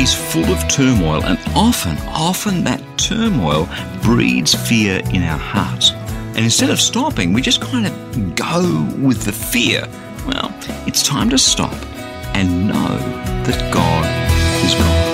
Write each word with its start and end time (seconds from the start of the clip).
Is 0.00 0.14
full 0.14 0.46
of 0.46 0.66
turmoil, 0.66 1.22
and 1.24 1.38
often, 1.54 1.98
often 2.08 2.64
that 2.64 2.80
turmoil 2.96 3.68
breeds 4.02 4.54
fear 4.54 5.02
in 5.12 5.22
our 5.22 5.36
hearts. 5.36 5.90
And 5.90 6.38
instead 6.38 6.70
of 6.70 6.80
stopping, 6.80 7.34
we 7.34 7.42
just 7.42 7.60
kind 7.60 7.86
of 7.86 8.34
go 8.34 8.62
with 8.98 9.24
the 9.24 9.32
fear. 9.32 9.86
Well, 10.26 10.54
it's 10.86 11.02
time 11.02 11.28
to 11.28 11.36
stop 11.36 11.74
and 12.34 12.68
know 12.68 12.96
that 13.44 13.70
God 13.74 14.06
is 14.64 14.72
God. 14.72 15.06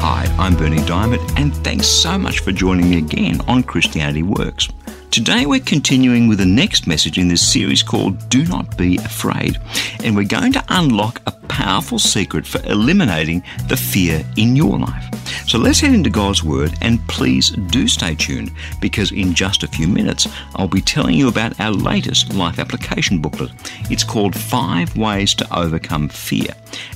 Hi, 0.00 0.26
I'm 0.40 0.56
Berni 0.56 0.78
Dymet, 0.78 1.38
and 1.38 1.54
thanks 1.58 1.86
so 1.86 2.18
much 2.18 2.40
for 2.40 2.50
joining 2.50 2.90
me 2.90 2.98
again 2.98 3.40
on 3.42 3.62
Christianity 3.62 4.24
Works. 4.24 4.68
Today, 5.14 5.46
we're 5.46 5.60
continuing 5.60 6.26
with 6.26 6.38
the 6.38 6.44
next 6.44 6.88
message 6.88 7.18
in 7.18 7.28
this 7.28 7.52
series 7.52 7.84
called 7.84 8.28
Do 8.30 8.44
Not 8.46 8.76
Be 8.76 8.96
Afraid, 8.96 9.60
and 10.02 10.16
we're 10.16 10.24
going 10.24 10.52
to 10.54 10.64
unlock 10.70 11.22
a 11.28 11.30
powerful 11.46 12.00
secret 12.00 12.44
for 12.44 12.60
eliminating 12.64 13.44
the 13.68 13.76
fear 13.76 14.24
in 14.36 14.56
your 14.56 14.76
life. 14.76 15.08
So 15.46 15.56
let's 15.56 15.78
head 15.78 15.94
into 15.94 16.10
God's 16.10 16.42
Word 16.42 16.74
and 16.80 16.98
please 17.06 17.50
do 17.50 17.86
stay 17.86 18.16
tuned 18.16 18.50
because 18.80 19.12
in 19.12 19.34
just 19.34 19.62
a 19.62 19.68
few 19.68 19.86
minutes 19.86 20.26
I'll 20.56 20.66
be 20.66 20.80
telling 20.80 21.14
you 21.14 21.28
about 21.28 21.60
our 21.60 21.70
latest 21.70 22.34
life 22.34 22.58
application 22.58 23.20
booklet. 23.20 23.52
It's 23.92 24.02
called 24.02 24.34
Five 24.34 24.96
Ways 24.96 25.32
to 25.36 25.56
Overcome 25.56 26.08
Fear. 26.08 26.48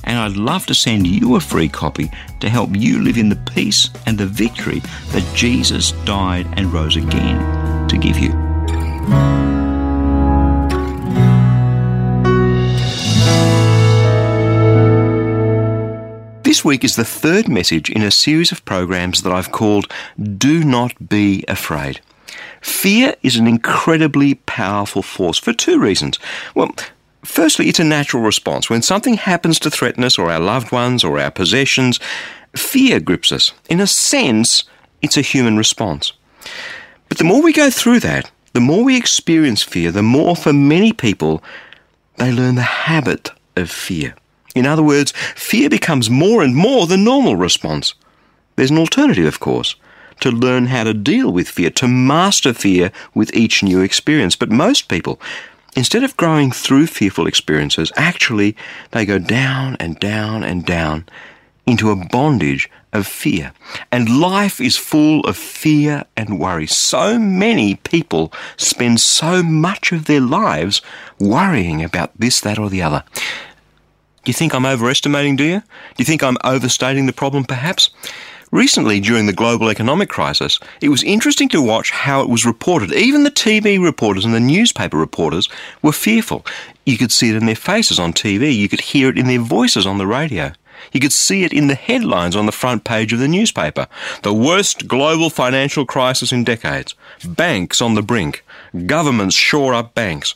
And 0.03 0.19
I'd 0.19 0.35
love 0.35 0.65
to 0.65 0.75
send 0.75 1.07
you 1.07 1.37
a 1.37 1.39
free 1.39 1.69
copy 1.69 2.11
to 2.41 2.49
help 2.49 2.71
you 2.73 3.01
live 3.01 3.17
in 3.17 3.29
the 3.29 3.37
peace 3.53 3.89
and 4.05 4.17
the 4.17 4.25
victory 4.25 4.81
that 5.13 5.33
Jesus 5.33 5.93
died 6.03 6.47
and 6.57 6.73
rose 6.73 6.97
again 6.97 7.78
to 7.89 7.97
give 7.97 8.17
you. 8.17 8.29
This 16.43 16.65
week 16.65 16.83
is 16.83 16.95
the 16.95 17.05
third 17.05 17.47
message 17.47 17.89
in 17.89 18.01
a 18.01 18.11
series 18.11 18.51
of 18.51 18.65
programs 18.65 19.21
that 19.21 19.31
I've 19.31 19.51
called 19.51 19.91
Do 20.37 20.63
Not 20.63 21.07
Be 21.07 21.45
Afraid. 21.47 22.01
Fear 22.61 23.15
is 23.23 23.35
an 23.37 23.47
incredibly 23.47 24.35
powerful 24.35 25.01
force 25.01 25.37
for 25.37 25.53
two 25.53 25.79
reasons. 25.79 26.19
Well, 26.55 26.73
firstly, 27.23 27.69
it's 27.69 27.79
a 27.79 27.83
natural 27.83 28.23
response. 28.23 28.69
When 28.69 28.81
something 28.81 29.13
happens 29.13 29.59
to 29.59 29.71
threaten 29.71 30.03
us 30.03 30.17
or 30.17 30.31
our 30.31 30.39
loved 30.39 30.71
ones 30.71 31.03
or 31.03 31.19
our 31.19 31.31
possessions, 31.31 31.99
fear 32.55 32.99
grips 32.99 33.31
us. 33.31 33.53
In 33.69 33.79
a 33.79 33.87
sense, 33.87 34.63
it's 35.01 35.17
a 35.17 35.21
human 35.21 35.55
response. 35.55 36.13
But 37.09 37.17
the 37.17 37.23
more 37.23 37.41
we 37.41 37.51
go 37.51 37.69
through 37.69 37.99
that, 38.01 38.31
the 38.53 38.61
more 38.61 38.83
we 38.83 38.95
experience 38.95 39.63
fear, 39.63 39.91
the 39.91 40.03
more 40.03 40.35
for 40.35 40.53
many 40.53 40.93
people 40.93 41.43
they 42.17 42.31
learn 42.31 42.55
the 42.55 42.61
habit 42.61 43.31
of 43.55 43.69
fear. 43.69 44.15
In 44.55 44.65
other 44.65 44.83
words, 44.83 45.11
fear 45.35 45.69
becomes 45.69 46.09
more 46.09 46.43
and 46.43 46.55
more 46.55 46.85
the 46.87 46.97
normal 46.97 47.35
response. 47.35 47.93
There's 48.55 48.71
an 48.71 48.77
alternative, 48.77 49.25
of 49.25 49.39
course, 49.39 49.75
to 50.19 50.31
learn 50.31 50.67
how 50.67 50.83
to 50.83 50.93
deal 50.93 51.31
with 51.31 51.47
fear, 51.47 51.69
to 51.71 51.87
master 51.87 52.53
fear 52.53 52.91
with 53.13 53.33
each 53.33 53.63
new 53.63 53.81
experience. 53.81 54.35
But 54.35 54.51
most 54.51 54.89
people, 54.89 55.19
instead 55.75 56.03
of 56.03 56.17
growing 56.17 56.51
through 56.51 56.87
fearful 56.87 57.27
experiences, 57.27 57.91
actually 57.95 58.55
they 58.91 59.05
go 59.05 59.19
down 59.19 59.77
and 59.79 59.99
down 59.99 60.43
and 60.43 60.65
down 60.65 61.05
into 61.65 61.91
a 61.91 62.07
bondage 62.07 62.69
of 62.93 63.07
fear. 63.07 63.53
And 63.91 64.19
life 64.19 64.59
is 64.59 64.77
full 64.77 65.21
of 65.21 65.37
fear 65.37 66.05
and 66.15 66.39
worry. 66.39 66.67
So 66.67 67.19
many 67.19 67.75
people 67.75 68.33
spend 68.57 68.99
so 69.01 69.43
much 69.43 69.91
of 69.91 70.05
their 70.05 70.21
lives 70.21 70.81
worrying 71.19 71.83
about 71.83 72.17
this, 72.17 72.41
that, 72.41 72.59
or 72.59 72.69
the 72.69 72.81
other. 72.81 73.03
Do 74.23 74.29
you 74.29 74.33
think 74.33 74.53
I'm 74.53 74.65
overestimating, 74.65 75.35
do 75.35 75.43
you? 75.43 75.59
Do 75.59 75.95
you 75.99 76.05
think 76.05 76.23
I'm 76.23 76.37
overstating 76.43 77.05
the 77.05 77.13
problem, 77.13 77.45
perhaps? 77.45 77.89
Recently, 78.51 78.99
during 78.99 79.27
the 79.27 79.33
global 79.33 79.69
economic 79.69 80.09
crisis, 80.09 80.59
it 80.81 80.89
was 80.89 81.03
interesting 81.03 81.49
to 81.49 81.61
watch 81.61 81.91
how 81.91 82.21
it 82.21 82.29
was 82.29 82.47
reported. 82.47 82.91
Even 82.91 83.23
the 83.23 83.29
TV 83.29 83.81
reporters 83.81 84.25
and 84.25 84.33
the 84.33 84.39
newspaper 84.39 84.97
reporters 84.97 85.47
were 85.83 85.91
fearful. 85.91 86.43
You 86.83 86.97
could 86.97 87.11
see 87.11 87.29
it 87.29 87.35
in 87.35 87.45
their 87.45 87.55
faces 87.55 87.99
on 87.99 88.11
TV, 88.11 88.55
you 88.55 88.67
could 88.67 88.81
hear 88.81 89.09
it 89.09 89.19
in 89.19 89.27
their 89.27 89.39
voices 89.39 89.85
on 89.85 89.99
the 89.99 90.07
radio. 90.07 90.51
You 90.91 90.99
could 90.99 91.13
see 91.13 91.43
it 91.43 91.53
in 91.53 91.67
the 91.67 91.75
headlines 91.75 92.35
on 92.35 92.45
the 92.45 92.51
front 92.51 92.83
page 92.83 93.13
of 93.13 93.19
the 93.19 93.27
newspaper. 93.27 93.87
The 94.23 94.33
worst 94.33 94.87
global 94.87 95.29
financial 95.29 95.85
crisis 95.85 96.31
in 96.31 96.43
decades. 96.43 96.95
Banks 97.25 97.81
on 97.81 97.95
the 97.95 98.01
brink. 98.01 98.43
Governments 98.85 99.35
shore 99.35 99.73
up 99.73 99.93
banks. 99.93 100.35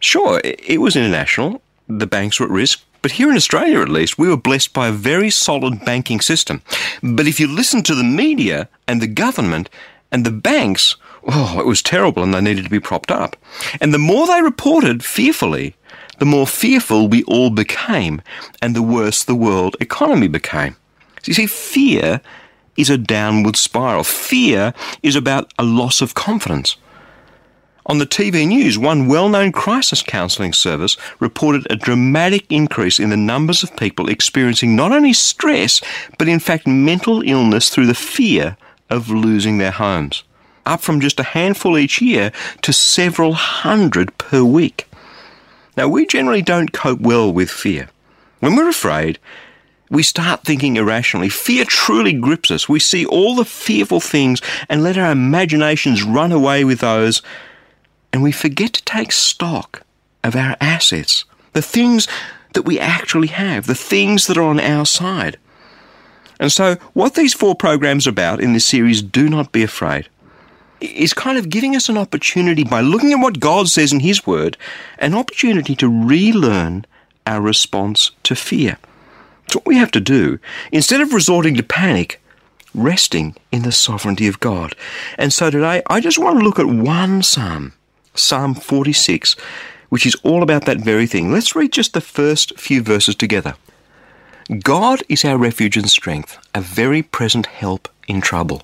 Sure, 0.00 0.40
it 0.44 0.80
was 0.80 0.96
international 0.96 1.62
the 1.88 2.06
banks 2.06 2.40
were 2.40 2.46
at 2.46 2.52
risk. 2.52 2.82
But 3.02 3.12
here 3.12 3.30
in 3.30 3.36
Australia, 3.36 3.80
at 3.80 3.88
least, 3.88 4.18
we 4.18 4.28
were 4.28 4.36
blessed 4.36 4.72
by 4.72 4.88
a 4.88 4.92
very 4.92 5.30
solid 5.30 5.84
banking 5.84 6.20
system. 6.20 6.62
But 7.02 7.26
if 7.26 7.38
you 7.38 7.46
listen 7.46 7.82
to 7.82 7.94
the 7.94 8.04
media 8.04 8.68
and 8.88 9.02
the 9.02 9.06
government 9.06 9.68
and 10.10 10.24
the 10.24 10.30
banks, 10.30 10.96
oh, 11.24 11.60
it 11.60 11.66
was 11.66 11.82
terrible 11.82 12.22
and 12.22 12.32
they 12.32 12.40
needed 12.40 12.64
to 12.64 12.70
be 12.70 12.80
propped 12.80 13.10
up. 13.10 13.36
And 13.80 13.92
the 13.92 13.98
more 13.98 14.26
they 14.26 14.40
reported 14.40 15.04
fearfully, 15.04 15.76
the 16.18 16.24
more 16.24 16.46
fearful 16.46 17.08
we 17.08 17.24
all 17.24 17.50
became 17.50 18.22
and 18.62 18.74
the 18.74 18.82
worse 18.82 19.24
the 19.24 19.34
world 19.34 19.76
economy 19.80 20.28
became. 20.28 20.76
So 21.22 21.30
you 21.30 21.34
see, 21.34 21.46
fear 21.46 22.20
is 22.76 22.90
a 22.90 22.98
downward 22.98 23.56
spiral. 23.56 24.04
Fear 24.04 24.74
is 25.02 25.16
about 25.16 25.52
a 25.58 25.64
loss 25.64 26.00
of 26.00 26.14
confidence. 26.14 26.76
On 27.86 27.98
the 27.98 28.06
TV 28.06 28.48
news, 28.48 28.78
one 28.78 29.08
well 29.08 29.28
known 29.28 29.52
crisis 29.52 30.02
counselling 30.02 30.54
service 30.54 30.96
reported 31.20 31.66
a 31.68 31.76
dramatic 31.76 32.46
increase 32.48 32.98
in 32.98 33.10
the 33.10 33.16
numbers 33.16 33.62
of 33.62 33.76
people 33.76 34.08
experiencing 34.08 34.74
not 34.74 34.90
only 34.90 35.12
stress, 35.12 35.82
but 36.18 36.28
in 36.28 36.40
fact 36.40 36.66
mental 36.66 37.20
illness 37.22 37.68
through 37.68 37.86
the 37.86 37.94
fear 37.94 38.56
of 38.88 39.10
losing 39.10 39.58
their 39.58 39.70
homes. 39.70 40.24
Up 40.64 40.80
from 40.80 41.00
just 41.00 41.20
a 41.20 41.24
handful 41.24 41.76
each 41.76 42.00
year 42.00 42.32
to 42.62 42.72
several 42.72 43.34
hundred 43.34 44.16
per 44.16 44.42
week. 44.42 44.88
Now, 45.76 45.88
we 45.88 46.06
generally 46.06 46.42
don't 46.42 46.72
cope 46.72 47.00
well 47.00 47.32
with 47.32 47.50
fear. 47.50 47.90
When 48.40 48.56
we're 48.56 48.68
afraid, 48.68 49.18
we 49.90 50.02
start 50.02 50.44
thinking 50.44 50.76
irrationally. 50.76 51.28
Fear 51.28 51.64
truly 51.66 52.12
grips 52.12 52.50
us. 52.50 52.68
We 52.68 52.80
see 52.80 53.04
all 53.06 53.34
the 53.34 53.44
fearful 53.44 54.00
things 54.00 54.40
and 54.68 54.82
let 54.82 54.98
our 54.98 55.12
imaginations 55.12 56.02
run 56.02 56.32
away 56.32 56.64
with 56.64 56.80
those 56.80 57.22
and 58.14 58.22
we 58.22 58.30
forget 58.30 58.72
to 58.74 58.84
take 58.84 59.10
stock 59.10 59.82
of 60.22 60.36
our 60.36 60.56
assets, 60.60 61.24
the 61.52 61.60
things 61.60 62.06
that 62.52 62.62
we 62.62 62.78
actually 62.78 63.26
have, 63.26 63.66
the 63.66 63.74
things 63.74 64.28
that 64.28 64.36
are 64.36 64.44
on 64.44 64.60
our 64.60 64.86
side. 64.86 65.36
And 66.38 66.52
so, 66.52 66.76
what 66.92 67.14
these 67.14 67.34
four 67.34 67.56
programs 67.56 68.06
are 68.06 68.10
about 68.10 68.40
in 68.40 68.52
this 68.52 68.66
series, 68.66 69.02
Do 69.02 69.28
Not 69.28 69.50
Be 69.50 69.64
Afraid, 69.64 70.08
is 70.80 71.14
kind 71.14 71.38
of 71.38 71.48
giving 71.48 71.74
us 71.76 71.88
an 71.88 71.96
opportunity 71.96 72.64
by 72.64 72.80
looking 72.80 73.12
at 73.12 73.20
what 73.20 73.40
God 73.40 73.68
says 73.68 73.92
in 73.92 74.00
His 74.00 74.26
Word, 74.26 74.56
an 74.98 75.14
opportunity 75.14 75.74
to 75.76 75.88
relearn 75.88 76.84
our 77.26 77.40
response 77.40 78.10
to 78.24 78.34
fear. 78.34 78.78
It's 79.46 79.54
what 79.54 79.66
we 79.66 79.76
have 79.76 79.90
to 79.92 80.00
do. 80.00 80.38
Instead 80.72 81.00
of 81.00 81.12
resorting 81.12 81.54
to 81.56 81.62
panic, 81.62 82.20
resting 82.74 83.36
in 83.52 83.62
the 83.62 83.72
sovereignty 83.72 84.26
of 84.26 84.40
God. 84.40 84.74
And 85.16 85.32
so 85.32 85.50
today, 85.50 85.82
I 85.88 86.00
just 86.00 86.18
want 86.18 86.38
to 86.38 86.44
look 86.44 86.58
at 86.58 86.66
one 86.66 87.22
psalm 87.22 87.72
Psalm 88.14 88.54
46, 88.54 89.34
which 89.88 90.06
is 90.06 90.14
all 90.22 90.42
about 90.42 90.66
that 90.66 90.78
very 90.78 91.06
thing. 91.06 91.32
Let's 91.32 91.56
read 91.56 91.72
just 91.72 91.94
the 91.94 92.00
first 92.00 92.58
few 92.58 92.80
verses 92.80 93.16
together. 93.16 93.56
God 94.58 95.02
is 95.08 95.24
our 95.24 95.38
refuge 95.38 95.76
and 95.76 95.88
strength, 95.88 96.38
a 96.54 96.60
very 96.60 97.02
present 97.02 97.46
help 97.46 97.88
in 98.06 98.20
trouble. 98.20 98.62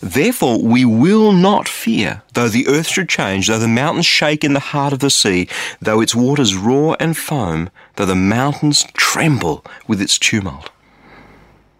Therefore, 0.00 0.62
we 0.62 0.84
will 0.84 1.32
not 1.32 1.68
fear, 1.68 2.22
though 2.32 2.48
the 2.48 2.66
earth 2.66 2.88
should 2.88 3.08
change, 3.08 3.48
though 3.48 3.58
the 3.58 3.68
mountains 3.68 4.06
shake 4.06 4.42
in 4.42 4.54
the 4.54 4.60
heart 4.60 4.92
of 4.92 5.00
the 5.00 5.10
sea, 5.10 5.48
though 5.80 6.00
its 6.00 6.14
waters 6.14 6.54
roar 6.54 6.96
and 6.98 7.16
foam, 7.16 7.68
though 7.96 8.06
the 8.06 8.14
mountains 8.14 8.84
tremble 8.94 9.64
with 9.86 10.00
its 10.00 10.18
tumult. 10.18 10.70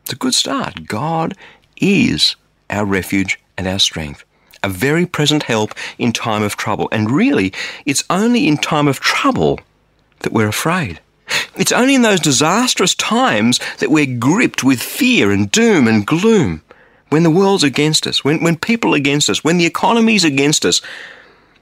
It's 0.02 0.12
a 0.12 0.16
good 0.16 0.34
start. 0.34 0.86
God 0.86 1.34
is 1.78 2.36
our 2.68 2.84
refuge 2.84 3.40
and 3.56 3.66
our 3.66 3.78
strength 3.78 4.24
a 4.62 4.68
very 4.68 5.06
present 5.06 5.44
help 5.44 5.72
in 5.98 6.12
time 6.12 6.42
of 6.42 6.56
trouble. 6.56 6.88
And 6.90 7.10
really, 7.10 7.52
it's 7.86 8.04
only 8.10 8.48
in 8.48 8.56
time 8.56 8.88
of 8.88 8.98
trouble 8.98 9.60
that 10.20 10.32
we're 10.32 10.48
afraid. 10.48 11.00
It's 11.56 11.72
only 11.72 11.94
in 11.94 12.02
those 12.02 12.20
disastrous 12.20 12.94
times 12.94 13.60
that 13.78 13.90
we're 13.90 14.18
gripped 14.18 14.64
with 14.64 14.80
fear 14.80 15.30
and 15.30 15.50
doom 15.50 15.88
and 15.88 16.06
gloom. 16.06 16.62
When 17.10 17.22
the 17.22 17.30
world's 17.30 17.64
against 17.64 18.06
us, 18.06 18.22
when, 18.22 18.42
when 18.42 18.56
people 18.56 18.92
are 18.92 18.98
against 18.98 19.30
us, 19.30 19.42
when 19.42 19.56
the 19.56 19.66
economy's 19.66 20.24
against 20.24 20.64
us. 20.66 20.82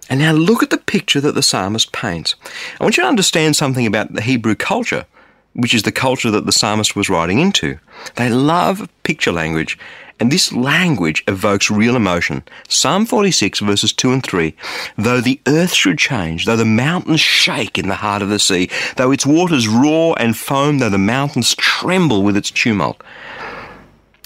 And 0.09 0.21
now 0.21 0.33
look 0.33 0.63
at 0.63 0.71
the 0.71 0.79
picture 0.79 1.21
that 1.21 1.35
the 1.35 1.43
psalmist 1.43 1.93
paints. 1.93 2.35
I 2.81 2.85
want 2.85 2.97
you 2.97 3.03
to 3.03 3.09
understand 3.09 3.57
something 3.57 3.87
about 3.87 4.13
the 4.13 4.23
Hebrew 4.23 4.55
culture, 4.55 5.07
which 5.53 5.75
is 5.75 5.83
the 5.83 5.93
culture 5.93 6.31
that 6.31 6.47
the 6.47 6.53
psalmist 6.53 6.95
was 6.95 7.09
writing 7.09 7.39
into. 7.39 7.79
They 8.17 8.29
love 8.29 8.89
picture 9.03 9.33
language 9.33 9.79
and 10.19 10.33
this 10.33 10.53
language 10.53 11.23
evokes 11.29 11.71
real 11.71 11.95
emotion. 11.95 12.43
Psalm 12.69 13.05
46 13.05 13.61
verses 13.61 13.93
2 13.93 14.13
and 14.13 14.25
3. 14.25 14.57
Though 14.97 15.21
the 15.21 15.41
earth 15.47 15.75
should 15.75 15.99
change, 15.99 16.47
though 16.47 16.57
the 16.57 16.65
mountains 16.65 17.21
shake 17.21 17.79
in 17.79 17.89
the 17.89 17.97
heart 17.97 18.23
of 18.23 18.31
the 18.31 18.39
sea, 18.39 18.71
though 18.97 19.11
its 19.11 19.27
waters 19.27 19.69
roar 19.69 20.17
and 20.19 20.37
foam, 20.37 20.79
though 20.79 20.89
the 20.89 20.99
mountains 20.99 21.55
tremble 21.55 22.23
with 22.23 22.37
its 22.37 22.51
tumult. 22.51 23.03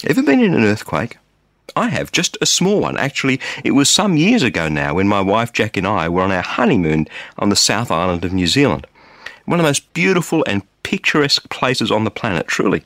Ever 0.05 0.23
been 0.23 0.39
in 0.39 0.53
an 0.53 0.63
earthquake? 0.63 1.17
I 1.75 1.89
have, 1.89 2.11
just 2.11 2.37
a 2.41 2.45
small 2.45 2.81
one. 2.81 2.97
Actually, 2.97 3.39
it 3.63 3.71
was 3.71 3.89
some 3.89 4.17
years 4.17 4.43
ago 4.43 4.67
now 4.67 4.95
when 4.95 5.07
my 5.07 5.21
wife 5.21 5.53
Jack 5.53 5.77
and 5.77 5.87
I 5.87 6.09
were 6.09 6.21
on 6.21 6.31
our 6.31 6.41
honeymoon 6.41 7.07
on 7.37 7.49
the 7.49 7.55
South 7.55 7.91
Island 7.91 8.25
of 8.25 8.33
New 8.33 8.47
Zealand. 8.47 8.87
One 9.45 9.59
of 9.59 9.63
the 9.63 9.69
most 9.69 9.93
beautiful 9.93 10.43
and 10.47 10.63
picturesque 10.83 11.49
places 11.49 11.91
on 11.91 12.03
the 12.03 12.11
planet, 12.11 12.47
truly 12.47 12.83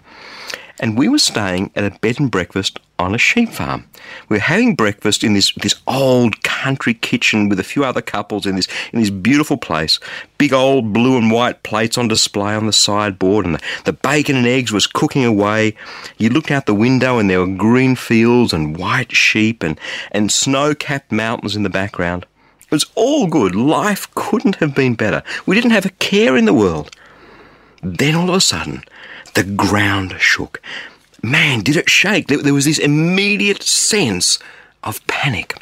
and 0.80 0.98
we 0.98 1.08
were 1.08 1.20
staying 1.20 1.72
at 1.76 1.84
a 1.84 1.98
bed 2.00 2.20
and 2.20 2.30
breakfast 2.30 2.80
on 2.98 3.14
a 3.14 3.18
sheep 3.18 3.50
farm. 3.50 3.88
We 4.30 4.38
were 4.38 4.42
having 4.42 4.76
breakfast 4.76 5.24
in 5.24 5.34
this, 5.34 5.54
this 5.54 5.76
old 5.88 6.44
country 6.44 6.94
kitchen 6.94 7.50
with 7.50 7.60
a 7.60 7.64
few 7.64 7.84
other 7.84 8.02
couples 8.02 8.46
in 8.46 8.56
this 8.56 8.68
in 8.94 9.00
this 9.00 9.10
beautiful 9.10 9.58
place. 9.58 10.00
Big 10.38 10.54
old 10.54 10.94
blue 10.94 11.18
and 11.18 11.32
white 11.32 11.64
plates 11.64 11.98
on 11.98 12.08
display 12.08 12.54
on 12.56 12.66
the 12.66 12.74
sideboard, 12.74 13.46
and 13.46 13.56
the, 13.56 13.62
the 13.86 13.94
bacon 13.94 14.36
and 14.36 14.48
eggs 14.48 14.72
was 14.72 14.88
cooking 14.88 15.26
away. 15.26 15.76
You 16.18 16.30
looked 16.30 16.52
out 16.52 16.66
the 16.66 16.74
window, 16.74 17.20
and 17.20 17.30
there 17.30 17.40
were 17.40 17.56
green 17.56 17.96
fields 17.96 18.54
and 18.54 18.78
white 18.78 19.16
sheep 19.16 19.64
and, 19.64 19.80
and 20.12 20.32
snow 20.32 20.74
capped 20.74 21.12
mountains 21.12 21.56
in 21.56 21.64
the 21.64 21.70
background. 21.70 22.26
It 22.62 22.72
was 22.72 22.86
all 22.96 23.28
good. 23.28 23.56
Life 23.56 24.14
couldn't 24.16 24.56
have 24.56 24.74
been 24.74 24.96
better. 24.96 25.22
We 25.46 25.56
didn't 25.56 25.72
have 25.72 25.86
a 25.86 25.90
care 25.90 26.36
in 26.36 26.46
the 26.46 26.54
world. 26.54 26.96
Then 27.84 28.16
all 28.16 28.30
of 28.30 28.36
a 28.36 28.42
sudden, 28.42 28.84
the 29.36 29.44
ground 29.44 30.16
shook. 30.20 30.62
Man, 31.22 31.62
did 31.62 31.76
it 31.76 31.90
shake. 31.90 32.28
There 32.28 32.54
was 32.54 32.66
this 32.66 32.80
immediate 32.80 33.64
sense 33.64 34.40
of 34.84 35.06
panic. 35.08 35.56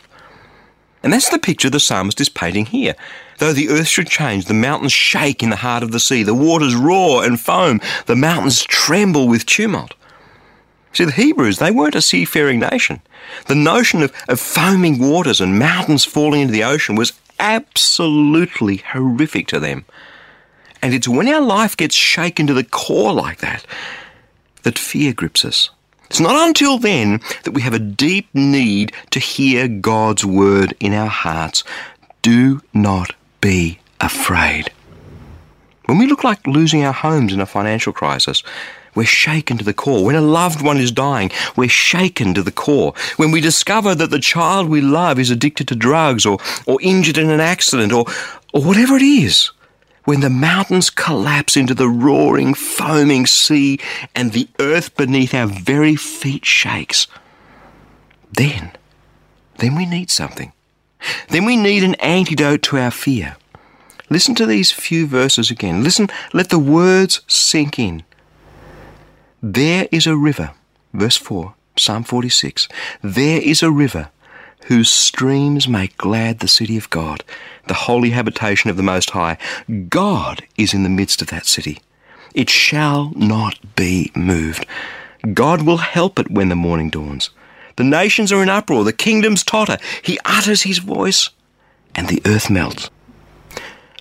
And 1.03 1.11
that's 1.11 1.29
the 1.29 1.39
picture 1.39 1.69
the 1.69 1.79
psalmist 1.79 2.21
is 2.21 2.29
painting 2.29 2.65
here. 2.67 2.95
Though 3.39 3.51
the 3.51 3.69
earth 3.69 3.87
should 3.87 4.07
change, 4.07 4.45
the 4.45 4.53
mountains 4.53 4.93
shake 4.93 5.43
in 5.43 5.49
the 5.49 5.57
heart 5.57 5.83
of 5.83 5.91
the 5.91 5.99
sea, 5.99 6.23
the 6.23 6.33
waters 6.33 6.75
roar 6.75 7.25
and 7.25 7.39
foam, 7.39 7.81
the 8.05 8.15
mountains 8.15 8.63
tremble 8.63 9.27
with 9.27 9.45
tumult. 9.45 9.95
See, 10.93 11.05
the 11.05 11.11
Hebrews, 11.11 11.57
they 11.57 11.71
weren't 11.71 11.95
a 11.95 12.01
seafaring 12.01 12.59
nation. 12.59 13.01
The 13.47 13.55
notion 13.55 14.03
of, 14.03 14.13
of 14.29 14.39
foaming 14.39 14.99
waters 14.99 15.41
and 15.41 15.57
mountains 15.57 16.05
falling 16.05 16.41
into 16.41 16.53
the 16.53 16.63
ocean 16.63 16.95
was 16.95 17.13
absolutely 17.39 18.77
horrific 18.77 19.47
to 19.47 19.59
them. 19.59 19.85
And 20.83 20.93
it's 20.93 21.07
when 21.07 21.29
our 21.29 21.39
life 21.39 21.77
gets 21.77 21.95
shaken 21.95 22.45
to 22.47 22.53
the 22.53 22.65
core 22.65 23.13
like 23.13 23.39
that 23.39 23.65
that 24.63 24.77
fear 24.77 25.13
grips 25.13 25.45
us. 25.45 25.69
It's 26.09 26.19
not 26.19 26.35
until 26.35 26.77
then 26.77 27.21
that 27.45 27.53
we 27.53 27.61
have 27.61 27.73
a 27.73 27.79
deep 27.79 28.27
need 28.33 28.91
to 29.11 29.19
hear 29.19 29.69
God's 29.69 30.25
word 30.25 30.75
in 30.81 30.93
our 30.93 31.07
hearts. 31.07 31.63
Do 32.21 32.61
not 32.73 33.15
be 33.39 33.79
afraid. 34.01 34.71
When 35.85 35.97
we 35.99 36.05
look 36.05 36.25
like 36.25 36.45
losing 36.45 36.83
our 36.83 36.91
homes 36.91 37.31
in 37.31 37.39
a 37.39 37.45
financial 37.45 37.93
crisis, 37.93 38.43
we're 38.93 39.05
shaken 39.05 39.57
to 39.59 39.63
the 39.63 39.73
core. 39.73 40.03
When 40.03 40.15
a 40.15 40.21
loved 40.21 40.61
one 40.61 40.79
is 40.79 40.91
dying, 40.91 41.31
we're 41.55 41.69
shaken 41.69 42.33
to 42.33 42.43
the 42.43 42.51
core. 42.51 42.93
When 43.15 43.31
we 43.31 43.39
discover 43.39 43.95
that 43.95 44.11
the 44.11 44.19
child 44.19 44.67
we 44.67 44.81
love 44.81 45.17
is 45.17 45.29
addicted 45.29 45.69
to 45.69 45.75
drugs 45.75 46.25
or, 46.25 46.39
or 46.65 46.77
injured 46.81 47.17
in 47.17 47.29
an 47.29 47.39
accident 47.39 47.93
or, 47.93 48.05
or 48.53 48.61
whatever 48.61 48.97
it 48.97 49.01
is, 49.01 49.51
when 50.05 50.19
the 50.19 50.29
mountains 50.29 50.89
collapse 50.89 51.55
into 51.55 51.73
the 51.73 51.87
roaring, 51.87 52.53
foaming 52.53 53.25
sea 53.25 53.79
and 54.15 54.31
the 54.31 54.47
earth 54.59 54.95
beneath 54.95 55.33
our 55.33 55.47
very 55.47 55.95
feet 55.95 56.45
shakes, 56.45 57.07
then, 58.31 58.71
then 59.59 59.75
we 59.75 59.85
need 59.85 60.09
something. 60.09 60.51
Then 61.29 61.45
we 61.45 61.55
need 61.55 61.83
an 61.83 61.95
antidote 61.95 62.61
to 62.63 62.77
our 62.77 62.91
fear. 62.91 63.37
Listen 64.09 64.35
to 64.35 64.45
these 64.45 64.71
few 64.71 65.07
verses 65.07 65.49
again. 65.49 65.83
Listen, 65.83 66.09
let 66.33 66.49
the 66.49 66.59
words 66.59 67.21
sink 67.27 67.79
in. 67.79 68.03
There 69.41 69.87
is 69.91 70.07
a 70.07 70.15
river, 70.15 70.51
verse 70.93 71.17
4, 71.17 71.53
Psalm 71.77 72.03
46. 72.03 72.67
There 73.01 73.41
is 73.41 73.63
a 73.63 73.71
river 73.71 74.09
whose 74.67 74.89
streams 74.89 75.67
make 75.67 75.97
glad 75.97 76.39
the 76.39 76.47
city 76.47 76.77
of 76.77 76.89
God, 76.89 77.23
the 77.67 77.73
holy 77.73 78.11
habitation 78.11 78.69
of 78.69 78.77
the 78.77 78.83
Most 78.83 79.11
High. 79.11 79.37
God 79.89 80.43
is 80.57 80.73
in 80.73 80.83
the 80.83 80.89
midst 80.89 81.21
of 81.21 81.29
that 81.29 81.45
city. 81.45 81.79
It 82.33 82.49
shall 82.49 83.11
not 83.15 83.75
be 83.75 84.11
moved. 84.15 84.65
God 85.33 85.61
will 85.61 85.77
help 85.77 86.19
it 86.19 86.31
when 86.31 86.49
the 86.49 86.55
morning 86.55 86.89
dawns. 86.89 87.29
The 87.75 87.83
nations 87.83 88.31
are 88.31 88.43
in 88.43 88.49
uproar, 88.49 88.83
the 88.83 88.93
kingdoms 88.93 89.43
totter. 89.43 89.77
He 90.01 90.19
utters 90.25 90.63
his 90.63 90.79
voice, 90.79 91.29
and 91.95 92.07
the 92.07 92.21
earth 92.25 92.49
melts. 92.49 92.89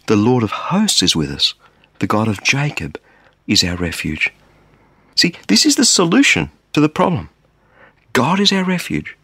The 0.06 0.17
Lord 0.17 0.43
of 0.43 0.50
hosts 0.50 1.03
is 1.03 1.15
with 1.15 1.31
us. 1.31 1.55
The 2.00 2.06
God 2.06 2.29
of 2.29 2.43
Jacob 2.43 2.99
is 3.47 3.62
our 3.62 3.76
refuge. 3.76 4.32
See, 5.15 5.35
this 5.49 5.65
is 5.65 5.76
the 5.76 5.85
solution 5.85 6.50
to 6.73 6.81
the 6.81 6.88
problem. 6.88 7.29
God 8.12 8.41
is 8.41 8.53
our 8.53 8.65
refuge. 8.65 9.17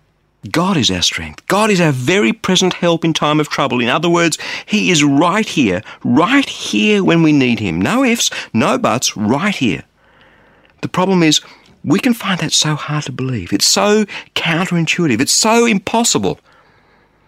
God 0.51 0.77
is 0.77 0.91
our 0.91 1.03
strength. 1.03 1.47
God 1.49 1.71
is 1.71 1.81
our 1.81 1.93
very 1.93 2.33
present 2.33 2.75
help 2.75 3.05
in 3.05 3.13
time 3.13 3.41
of 3.41 3.49
trouble. 3.49 3.81
In 3.81 3.89
other 3.89 4.09
words, 4.09 4.39
He 4.67 4.91
is 4.91 5.03
right 5.03 5.47
here, 5.47 5.83
right 6.05 6.49
here 6.49 7.03
when 7.03 7.23
we 7.23 7.33
need 7.33 7.59
Him. 7.59 7.81
No 7.81 8.05
ifs, 8.05 8.31
no 8.53 8.79
buts, 8.79 9.17
right 9.17 9.55
here. 9.55 9.83
The 10.81 10.89
problem 10.89 11.23
is, 11.23 11.41
we 11.85 11.99
can 11.99 12.15
find 12.15 12.41
that 12.41 12.53
so 12.53 12.77
hard 12.77 13.05
to 13.05 13.13
believe. 13.13 13.53
It's 13.53 13.67
so 13.67 14.05
counterintuitive. 14.35 15.21
It's 15.21 15.33
so 15.33 15.67
impossible. 15.67 16.39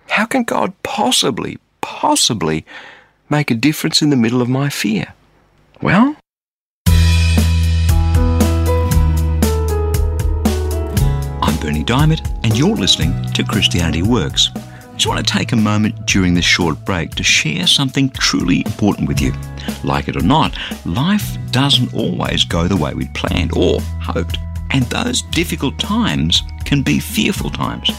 How 0.09 0.27
can 0.27 0.45
God 0.45 0.73
possibly, 0.83 1.59
possibly 1.81 2.65
make 3.29 3.51
a 3.51 3.55
difference 3.55 4.03
in 4.03 4.11
the 4.11 4.17
middle 4.17 4.43
of 4.43 4.49
my 4.49 4.69
fear? 4.69 5.15
Well, 5.81 6.17
Berni 11.61 11.85
Dymet, 11.85 12.27
and 12.43 12.57
you're 12.57 12.75
listening 12.75 13.23
to 13.33 13.45
Christianity 13.45 14.03
Works. 14.03 14.51
I 14.55 14.95
just 14.95 15.07
want 15.07 15.27
to 15.27 15.33
take 15.33 15.53
a 15.53 15.57
moment 15.57 16.07
during 16.07 16.33
this 16.33 16.45
short 16.45 16.83
break 16.87 17.15
to 17.17 17.23
share 17.23 17.67
something 17.67 18.09
truly 18.11 18.61
important 18.61 19.09
with 19.09 19.21
you. 19.21 19.35
Like 19.85 20.09
it 20.09 20.17
or 20.17 20.23
not, 20.23 20.57
life 20.87 21.37
doesn't 21.51 21.93
always 21.93 22.45
go 22.45 22.67
the 22.67 22.77
way 22.77 22.95
we'd 22.95 23.15
planned 23.15 23.53
or 23.55 23.81
hoped. 24.01 24.39
And 24.71 24.85
those 24.85 25.21
difficult 25.23 25.79
times 25.79 26.43
can 26.65 26.83
be 26.83 26.99
fearful 26.99 27.51
times. 27.51 27.91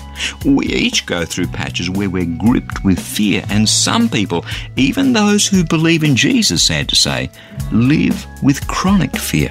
We 0.43 0.65
each 0.67 1.05
go 1.05 1.23
through 1.23 1.47
patches 1.47 1.89
where 1.89 2.09
we're 2.09 2.25
gripped 2.25 2.83
with 2.83 2.99
fear, 2.99 3.43
and 3.49 3.69
some 3.69 4.09
people, 4.09 4.43
even 4.75 5.13
those 5.13 5.47
who 5.47 5.63
believe 5.63 6.03
in 6.03 6.15
Jesus, 6.15 6.63
sad 6.63 6.89
to 6.89 6.95
say, 6.95 7.29
live 7.71 8.25
with 8.41 8.65
chronic 8.67 9.15
fear. 9.15 9.49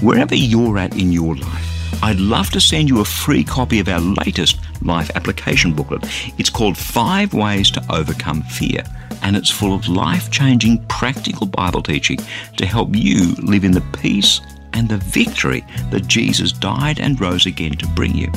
Wherever 0.00 0.36
you're 0.36 0.78
at 0.78 0.96
in 0.96 1.10
your 1.10 1.34
life, 1.34 1.73
I'd 2.02 2.20
love 2.20 2.50
to 2.50 2.60
send 2.60 2.88
you 2.88 3.00
a 3.00 3.04
free 3.04 3.44
copy 3.44 3.80
of 3.80 3.88
our 3.88 4.00
latest 4.00 4.58
life 4.82 5.10
application 5.14 5.74
booklet. 5.74 6.04
It's 6.38 6.50
called 6.50 6.76
Five 6.76 7.34
Ways 7.34 7.70
to 7.72 7.84
Overcome 7.90 8.42
Fear, 8.42 8.82
and 9.22 9.36
it's 9.36 9.50
full 9.50 9.74
of 9.74 9.88
life 9.88 10.30
changing 10.30 10.84
practical 10.86 11.46
Bible 11.46 11.82
teaching 11.82 12.18
to 12.56 12.66
help 12.66 12.94
you 12.94 13.34
live 13.36 13.64
in 13.64 13.72
the 13.72 13.84
peace 13.98 14.40
and 14.72 14.88
the 14.88 14.98
victory 14.98 15.64
that 15.90 16.06
Jesus 16.06 16.52
died 16.52 17.00
and 17.00 17.20
rose 17.20 17.46
again 17.46 17.76
to 17.76 17.86
bring 17.88 18.14
you. 18.14 18.30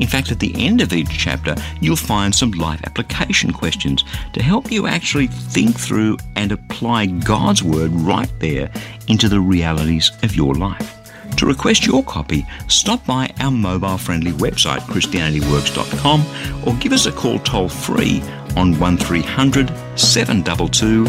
In 0.00 0.06
fact, 0.06 0.32
at 0.32 0.40
the 0.40 0.54
end 0.56 0.80
of 0.80 0.92
each 0.92 1.10
chapter, 1.10 1.54
you'll 1.80 1.96
find 1.96 2.34
some 2.34 2.50
life 2.52 2.82
application 2.84 3.52
questions 3.52 4.04
to 4.32 4.42
help 4.42 4.72
you 4.72 4.86
actually 4.86 5.26
think 5.28 5.78
through 5.78 6.16
and 6.34 6.50
apply 6.50 7.06
God's 7.06 7.62
Word 7.62 7.92
right 7.92 8.32
there 8.40 8.70
into 9.08 9.28
the 9.28 9.40
realities 9.40 10.10
of 10.22 10.34
your 10.34 10.54
life. 10.54 11.01
To 11.36 11.46
request 11.46 11.86
your 11.86 12.02
copy, 12.04 12.46
stop 12.68 13.04
by 13.06 13.32
our 13.40 13.50
mobile 13.50 13.98
friendly 13.98 14.32
website, 14.32 14.80
ChristianityWorks.com, 14.80 16.66
or 16.66 16.74
give 16.78 16.92
us 16.92 17.06
a 17.06 17.12
call 17.12 17.38
toll 17.40 17.68
free 17.68 18.22
on 18.56 18.78
1300 18.78 19.68
722 19.98 21.06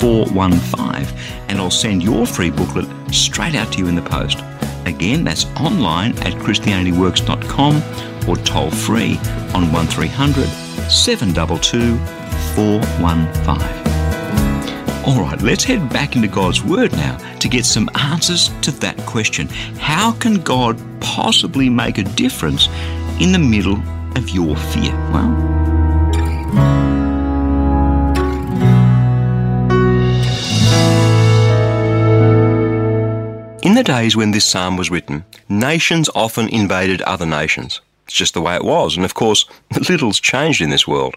415, 0.00 1.18
and 1.48 1.58
I'll 1.58 1.70
send 1.70 2.02
your 2.02 2.26
free 2.26 2.50
booklet 2.50 2.86
straight 3.14 3.54
out 3.54 3.72
to 3.74 3.78
you 3.78 3.86
in 3.86 3.94
the 3.94 4.02
post. 4.02 4.42
Again, 4.86 5.24
that's 5.24 5.46
online 5.56 6.12
at 6.18 6.34
ChristianityWorks.com 6.34 8.28
or 8.28 8.36
toll 8.36 8.70
free 8.70 9.18
on 9.54 9.72
1300 9.72 10.46
722 10.90 11.96
415. 12.54 13.85
All 15.06 15.20
right, 15.20 15.40
let's 15.40 15.62
head 15.62 15.88
back 15.90 16.16
into 16.16 16.26
God's 16.26 16.64
Word 16.64 16.90
now 16.90 17.16
to 17.38 17.48
get 17.48 17.64
some 17.64 17.88
answers 17.94 18.50
to 18.62 18.72
that 18.72 18.96
question. 19.06 19.46
How 19.78 20.10
can 20.10 20.42
God 20.42 20.82
possibly 21.00 21.68
make 21.68 21.98
a 21.98 22.02
difference 22.02 22.66
in 23.20 23.30
the 23.30 23.38
middle 23.38 23.80
of 24.16 24.30
your 24.30 24.56
fear? 24.56 24.92
Well, 25.12 25.56
In 33.62 33.74
the 33.74 33.84
days 33.84 34.16
when 34.16 34.32
this 34.32 34.44
psalm 34.44 34.76
was 34.76 34.90
written, 34.90 35.24
nations 35.48 36.10
often 36.16 36.48
invaded 36.48 37.02
other 37.02 37.26
nations. 37.26 37.80
It's 38.06 38.14
just 38.16 38.34
the 38.34 38.40
way 38.40 38.56
it 38.56 38.64
was, 38.64 38.96
and 38.96 39.04
of 39.04 39.14
course, 39.14 39.44
little's 39.88 40.18
changed 40.18 40.60
in 40.60 40.70
this 40.70 40.88
world. 40.88 41.14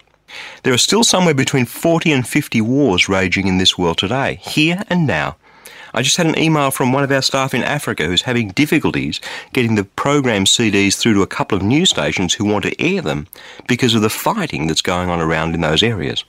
There 0.64 0.74
are 0.74 0.78
still 0.78 1.04
somewhere 1.04 1.34
between 1.34 1.66
40 1.66 2.12
and 2.12 2.28
50 2.28 2.62
wars 2.62 3.10
raging 3.10 3.48
in 3.48 3.58
this 3.58 3.78
world 3.78 3.98
today, 3.98 4.40
here 4.42 4.84
and 4.90 5.08
now. 5.08 5.38
I 5.94 6.02
just 6.02 6.18
had 6.18 6.28
an 6.28 6.38
email 6.38 6.72
from 6.72 6.94
one 6.94 7.04
of 7.04 7.12
our 7.12 7.22
staff 7.22 7.54
in 7.54 7.64
Africa 7.64 8.06
who's 8.06 8.22
having 8.22 8.50
difficulties 8.50 9.20
getting 9.54 9.76
the 9.76 9.84
program 9.84 10.46
CDs 10.46 10.98
through 10.98 11.16
to 11.16 11.22
a 11.22 11.28
couple 11.28 11.58
of 11.58 11.64
news 11.64 11.90
stations 11.90 12.36
who 12.36 12.46
want 12.46 12.66
to 12.66 12.82
air 12.82 13.02
them 13.02 13.28
because 13.68 13.96
of 13.96 14.02
the 14.02 14.10
fighting 14.10 14.68
that's 14.68 14.82
going 14.82 15.10
on 15.10 15.20
around 15.20 15.56
in 15.56 15.62
those 15.62 15.82
areas. 15.82 16.24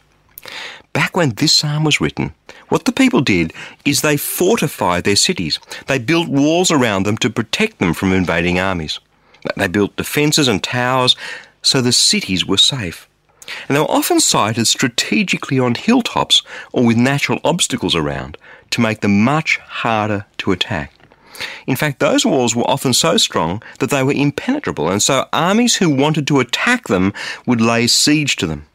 Back 0.92 1.16
when 1.16 1.30
this 1.30 1.52
psalm 1.52 1.85
was 1.85 2.00
written, 2.00 2.33
what 2.69 2.85
the 2.85 2.92
people 2.92 3.21
did 3.21 3.52
is 3.85 4.00
they 4.00 4.16
fortified 4.16 5.04
their 5.04 5.16
cities. 5.16 5.59
They 5.87 5.99
built 5.99 6.28
walls 6.28 6.71
around 6.71 7.04
them 7.04 7.19
to 7.19 7.30
protect 7.30 7.78
them 7.78 7.95
from 7.95 8.12
invading 8.12 8.59
armies. 8.59 8.99
They 9.57 9.69
built 9.69 9.97
defences 9.97 10.49
and 10.49 10.62
towers 10.62 11.16
so 11.62 11.80
the 11.80 11.92
cities 11.92 12.47
were 12.47 12.57
safe. 12.57 13.09
And 13.68 13.76
they 13.76 13.80
were 13.80 13.90
often 13.90 14.20
sited 14.20 14.66
strategically 14.66 15.59
on 15.59 15.75
hilltops 15.75 16.42
or 16.73 16.85
with 16.85 16.97
natural 16.97 17.40
obstacles 17.44 17.94
around 17.94 18.37
to 18.70 18.80
make 18.80 19.00
them 19.00 19.25
much 19.25 19.59
harder 19.59 20.26
to 20.38 20.52
attack. 20.52 20.92
In 21.66 21.76
fact, 21.76 22.00
those 22.00 22.26
walls 22.26 22.54
were 22.54 22.68
often 22.68 22.92
so 22.92 23.16
strong 23.16 23.62
that 23.78 23.90
they 23.90 24.02
were 24.02 24.12
impenetrable, 24.12 24.90
and 24.90 25.02
so 25.02 25.26
armies 25.32 25.76
who 25.76 25.88
wanted 25.88 26.26
to 26.26 26.40
attack 26.40 26.88
them 26.88 27.12
would 27.47 27.61
lay 27.61 27.87
siege 27.87 28.37
to 28.37 28.47
them. 28.47 28.66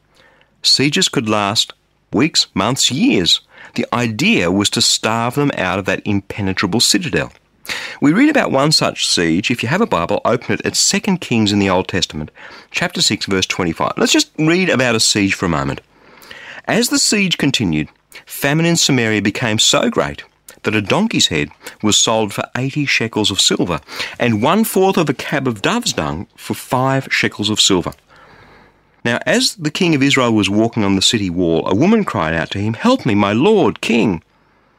Sieges 0.63 1.07
could 1.07 1.29
last 1.29 1.74
weeks, 2.12 2.48
months, 2.55 2.89
years. 2.89 3.41
The 3.75 3.86
idea 3.93 4.51
was 4.51 4.69
to 4.72 4.81
starve 4.81 5.36
them 5.36 5.51
out 5.57 5.79
of 5.79 5.86
that 5.86 6.01
impenetrable 6.05 6.79
citadel. 6.79 7.31
We 8.01 8.13
read 8.13 8.29
about 8.29 8.51
one 8.51 8.72
such 8.72 9.07
siege. 9.07 9.50
If 9.50 9.63
you 9.63 9.69
have 9.69 9.81
a 9.81 9.88
Bible, 9.88 10.22
open 10.25 10.53
it 10.53 10.65
at 10.65 10.75
2 10.75 11.17
Kings 11.17 11.51
in 11.51 11.60
the 11.60 11.69
Old 11.69 11.88
Testament, 11.88 12.31
chapter 12.72 13.01
6, 13.01 13.25
verse 13.25 13.45
25. 13.45 13.93
Let's 13.98 14.12
just 14.13 14.31
read 14.38 14.69
about 14.69 14.95
a 14.95 15.00
siege 15.00 15.34
for 15.34 15.45
a 15.45 15.50
moment. 15.50 15.81
As 16.65 16.89
the 16.89 17.00
siege 17.00 17.38
continued, 17.38 17.89
famine 18.25 18.65
in 18.65 18.75
Samaria 18.75 19.22
became 19.22 19.60
so 19.60 19.89
great 19.89 20.24
that 20.63 20.75
a 20.75 20.81
donkey's 20.81 21.27
head 21.27 21.50
was 21.81 21.95
sold 21.95 22.34
for 22.34 22.43
80 22.57 22.86
shekels 22.86 23.31
of 23.31 23.39
silver, 23.39 23.79
and 24.19 24.41
one 24.41 24.63
fourth 24.63 24.98
of 24.98 25.10
a 25.10 25.13
cab 25.13 25.48
of 25.48 25.62
dove's 25.62 25.93
dung 25.93 26.27
for 26.36 26.53
five 26.53 27.07
shekels 27.12 27.50
of 27.50 27.62
silver. 27.62 27.93
Now, 29.05 29.19
as 29.27 29.55
the 29.55 29.72
king 29.72 29.93
of 29.93 30.01
Israel 30.01 30.34
was 30.34 30.50
walking 30.50 30.84
on 30.84 30.95
the 30.95 31.01
city 31.01 31.29
wall, 31.29 31.67
a 31.67 31.75
woman 31.75 32.03
cried 32.03 32.34
out 32.34 32.50
to 32.51 32.60
him, 32.60 32.74
Help 32.74 33.05
me, 33.05 33.13
my 33.13 33.34
lord, 33.34 33.79
king. 33.81 34.24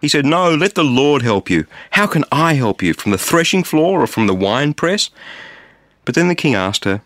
He 0.06 0.10
said, 0.10 0.25
No, 0.25 0.54
let 0.54 0.76
the 0.76 0.84
Lord 0.84 1.22
help 1.22 1.50
you. 1.50 1.66
How 1.90 2.06
can 2.06 2.25
I 2.30 2.52
help 2.54 2.80
you? 2.80 2.94
From 2.94 3.10
the 3.10 3.18
threshing 3.18 3.64
floor 3.64 4.00
or 4.00 4.06
from 4.06 4.28
the 4.28 4.36
wine 4.36 4.72
press? 4.72 5.10
But 6.04 6.14
then 6.14 6.28
the 6.28 6.36
king 6.36 6.54
asked 6.54 6.84
her, 6.84 7.02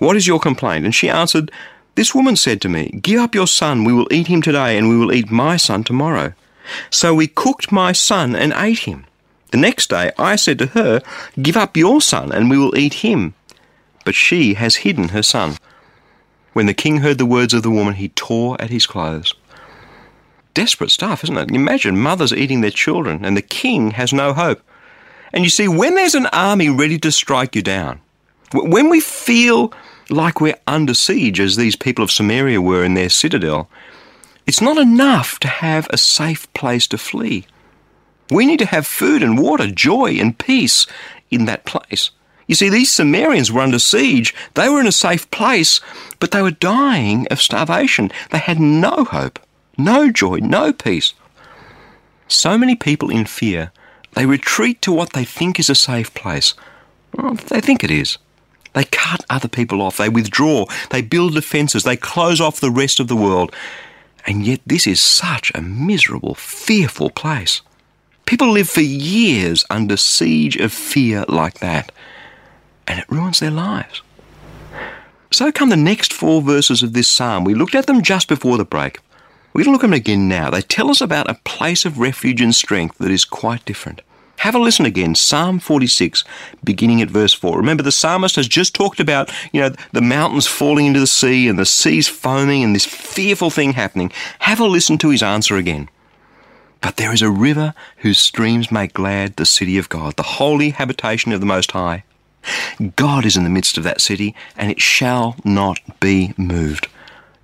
What 0.00 0.16
is 0.16 0.26
your 0.26 0.38
complaint? 0.38 0.84
And 0.84 0.94
she 0.94 1.08
answered, 1.08 1.50
This 1.94 2.14
woman 2.14 2.36
said 2.36 2.60
to 2.60 2.68
me, 2.68 2.90
Give 3.00 3.18
up 3.18 3.34
your 3.34 3.46
son, 3.46 3.84
we 3.84 3.94
will 3.94 4.06
eat 4.12 4.26
him 4.26 4.42
today, 4.42 4.76
and 4.76 4.90
we 4.90 4.98
will 4.98 5.14
eat 5.14 5.30
my 5.30 5.56
son 5.56 5.82
tomorrow. 5.82 6.34
So 6.90 7.14
we 7.14 7.26
cooked 7.26 7.72
my 7.72 7.92
son 7.92 8.36
and 8.36 8.52
ate 8.54 8.80
him. 8.80 9.06
The 9.50 9.56
next 9.56 9.88
day 9.88 10.12
I 10.18 10.36
said 10.36 10.58
to 10.58 10.66
her, 10.66 11.00
Give 11.40 11.56
up 11.56 11.74
your 11.74 12.02
son, 12.02 12.32
and 12.32 12.50
we 12.50 12.58
will 12.58 12.76
eat 12.76 13.00
him. 13.00 13.32
But 14.04 14.14
she 14.14 14.54
has 14.60 14.84
hidden 14.84 15.08
her 15.08 15.22
son. 15.22 15.56
When 16.52 16.66
the 16.66 16.74
king 16.74 16.98
heard 16.98 17.16
the 17.16 17.24
words 17.24 17.54
of 17.54 17.62
the 17.62 17.70
woman, 17.70 17.94
he 17.94 18.10
tore 18.10 18.60
at 18.60 18.68
his 18.68 18.84
clothes 18.84 19.34
desperate 20.54 20.90
stuff, 20.90 21.24
isn't 21.24 21.36
it? 21.36 21.50
Imagine 21.50 21.98
mothers 21.98 22.32
eating 22.32 22.60
their 22.60 22.70
children 22.70 23.24
and 23.24 23.36
the 23.36 23.42
king 23.42 23.92
has 23.92 24.12
no 24.12 24.32
hope. 24.32 24.62
And 25.32 25.44
you 25.44 25.50
see, 25.50 25.68
when 25.68 25.94
there's 25.94 26.14
an 26.14 26.26
army 26.26 26.68
ready 26.68 26.98
to 26.98 27.12
strike 27.12 27.56
you 27.56 27.62
down, 27.62 28.00
when 28.52 28.90
we 28.90 29.00
feel 29.00 29.72
like 30.10 30.40
we're 30.40 30.58
under 30.66 30.94
siege, 30.94 31.40
as 31.40 31.56
these 31.56 31.76
people 31.76 32.04
of 32.04 32.12
Samaria 32.12 32.60
were 32.60 32.84
in 32.84 32.94
their 32.94 33.08
citadel, 33.08 33.68
it's 34.46 34.60
not 34.60 34.76
enough 34.76 35.38
to 35.40 35.48
have 35.48 35.86
a 35.90 35.96
safe 35.96 36.52
place 36.52 36.86
to 36.88 36.98
flee. 36.98 37.46
We 38.30 38.44
need 38.44 38.58
to 38.58 38.66
have 38.66 38.86
food 38.86 39.22
and 39.22 39.38
water, 39.38 39.68
joy 39.68 40.18
and 40.18 40.38
peace 40.38 40.86
in 41.30 41.46
that 41.46 41.64
place. 41.64 42.10
You 42.46 42.54
see, 42.54 42.68
these 42.68 42.92
Samaritans 42.92 43.52
were 43.52 43.60
under 43.60 43.78
siege. 43.78 44.34
They 44.54 44.68
were 44.68 44.80
in 44.80 44.86
a 44.86 44.92
safe 44.92 45.30
place, 45.30 45.80
but 46.18 46.32
they 46.32 46.42
were 46.42 46.50
dying 46.50 47.26
of 47.30 47.40
starvation. 47.40 48.10
They 48.30 48.38
had 48.38 48.60
no 48.60 49.04
hope 49.04 49.38
no 49.78 50.10
joy, 50.10 50.38
no 50.38 50.72
peace. 50.72 51.14
So 52.28 52.56
many 52.56 52.76
people 52.76 53.10
in 53.10 53.26
fear, 53.26 53.72
they 54.14 54.26
retreat 54.26 54.80
to 54.82 54.92
what 54.92 55.12
they 55.12 55.24
think 55.24 55.58
is 55.58 55.70
a 55.70 55.74
safe 55.74 56.12
place. 56.14 56.54
Well, 57.14 57.34
they 57.34 57.60
think 57.60 57.84
it 57.84 57.90
is. 57.90 58.18
They 58.74 58.84
cut 58.84 59.24
other 59.28 59.48
people 59.48 59.82
off, 59.82 59.98
they 59.98 60.08
withdraw, 60.08 60.64
they 60.90 61.02
build 61.02 61.34
defences, 61.34 61.84
they 61.84 61.96
close 61.96 62.40
off 62.40 62.60
the 62.60 62.70
rest 62.70 63.00
of 63.00 63.08
the 63.08 63.16
world. 63.16 63.54
And 64.26 64.46
yet, 64.46 64.60
this 64.64 64.86
is 64.86 65.00
such 65.00 65.52
a 65.54 65.60
miserable, 65.60 66.34
fearful 66.34 67.10
place. 67.10 67.60
People 68.24 68.50
live 68.50 68.68
for 68.68 68.80
years 68.80 69.64
under 69.68 69.96
siege 69.96 70.56
of 70.56 70.72
fear 70.72 71.24
like 71.28 71.58
that, 71.58 71.92
and 72.86 72.98
it 72.98 73.10
ruins 73.10 73.40
their 73.40 73.50
lives. 73.50 74.00
So 75.32 75.50
come 75.50 75.70
the 75.70 75.76
next 75.76 76.12
four 76.12 76.40
verses 76.40 76.82
of 76.82 76.92
this 76.92 77.08
psalm. 77.08 77.44
We 77.44 77.54
looked 77.54 77.74
at 77.74 77.86
them 77.86 78.02
just 78.02 78.28
before 78.28 78.58
the 78.58 78.64
break. 78.64 79.00
We're 79.52 79.64
going 79.64 79.72
to 79.72 79.76
look 79.76 79.84
at 79.84 79.88
them 79.88 79.92
again 79.92 80.28
now. 80.28 80.50
They 80.50 80.62
tell 80.62 80.90
us 80.90 81.00
about 81.00 81.30
a 81.30 81.40
place 81.44 81.84
of 81.84 81.98
refuge 81.98 82.40
and 82.40 82.54
strength 82.54 82.98
that 82.98 83.10
is 83.10 83.24
quite 83.24 83.64
different. 83.64 84.00
Have 84.38 84.54
a 84.54 84.58
listen 84.58 84.86
again, 84.86 85.14
Psalm 85.14 85.60
46, 85.60 86.24
beginning 86.64 87.00
at 87.00 87.10
verse 87.10 87.32
4. 87.32 87.56
Remember, 87.58 87.82
the 87.82 87.92
psalmist 87.92 88.34
has 88.36 88.48
just 88.48 88.74
talked 88.74 88.98
about, 88.98 89.30
you 89.52 89.60
know, 89.60 89.72
the 89.92 90.00
mountains 90.00 90.48
falling 90.48 90.86
into 90.86 90.98
the 90.98 91.06
sea 91.06 91.46
and 91.48 91.58
the 91.58 91.66
seas 91.66 92.08
foaming 92.08 92.64
and 92.64 92.74
this 92.74 92.84
fearful 92.84 93.50
thing 93.50 93.74
happening. 93.74 94.10
Have 94.40 94.58
a 94.58 94.64
listen 94.64 94.98
to 94.98 95.10
his 95.10 95.22
answer 95.22 95.56
again. 95.56 95.88
But 96.80 96.96
there 96.96 97.12
is 97.12 97.22
a 97.22 97.30
river 97.30 97.74
whose 97.98 98.18
streams 98.18 98.72
make 98.72 98.94
glad 98.94 99.36
the 99.36 99.46
city 99.46 99.78
of 99.78 99.88
God, 99.88 100.16
the 100.16 100.24
holy 100.24 100.70
habitation 100.70 101.30
of 101.30 101.38
the 101.38 101.46
Most 101.46 101.70
High. 101.70 102.02
God 102.96 103.24
is 103.24 103.36
in 103.36 103.44
the 103.44 103.50
midst 103.50 103.78
of 103.78 103.84
that 103.84 104.00
city, 104.00 104.34
and 104.56 104.70
it 104.70 104.80
shall 104.80 105.36
not 105.44 105.78
be 106.00 106.34
moved. 106.36 106.88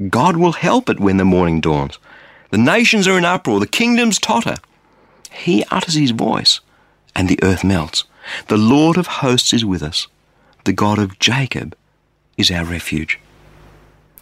God 0.06 0.36
will 0.36 0.52
help 0.52 0.88
it 0.88 1.00
when 1.00 1.16
the 1.16 1.24
morning 1.24 1.60
dawns. 1.60 1.98
The 2.50 2.58
nations 2.58 3.08
are 3.08 3.18
in 3.18 3.24
uproar, 3.24 3.58
the 3.58 3.66
kingdoms 3.66 4.18
totter. 4.18 4.56
He 5.30 5.64
utters 5.70 5.94
his 5.94 6.12
voice, 6.12 6.60
and 7.16 7.28
the 7.28 7.38
earth 7.42 7.64
melts. 7.64 8.04
The 8.46 8.56
Lord 8.56 8.96
of 8.96 9.06
hosts 9.06 9.52
is 9.52 9.64
with 9.64 9.82
us. 9.82 10.06
The 10.64 10.72
God 10.72 10.98
of 10.98 11.18
Jacob 11.18 11.76
is 12.36 12.50
our 12.50 12.64
refuge. 12.64 13.18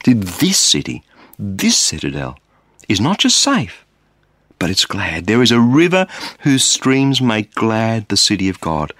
This 0.04 0.58
city, 0.58 1.02
this 1.38 1.76
citadel, 1.76 2.38
is 2.88 3.00
not 3.00 3.18
just 3.18 3.38
safe, 3.38 3.84
but 4.58 4.70
it's 4.70 4.86
glad. 4.86 5.26
There 5.26 5.42
is 5.42 5.50
a 5.50 5.60
river 5.60 6.06
whose 6.40 6.64
streams 6.64 7.20
make 7.20 7.54
glad 7.54 8.08
the 8.08 8.16
city 8.16 8.48
of 8.48 8.60
God. 8.60 8.92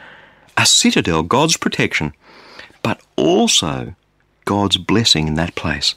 A 0.58 0.66
citadel, 0.66 1.22
God's 1.22 1.56
protection, 1.56 2.12
but 2.82 3.00
also 3.16 3.94
God's 4.44 4.76
blessing 4.76 5.28
in 5.28 5.34
that 5.36 5.54
place 5.54 5.94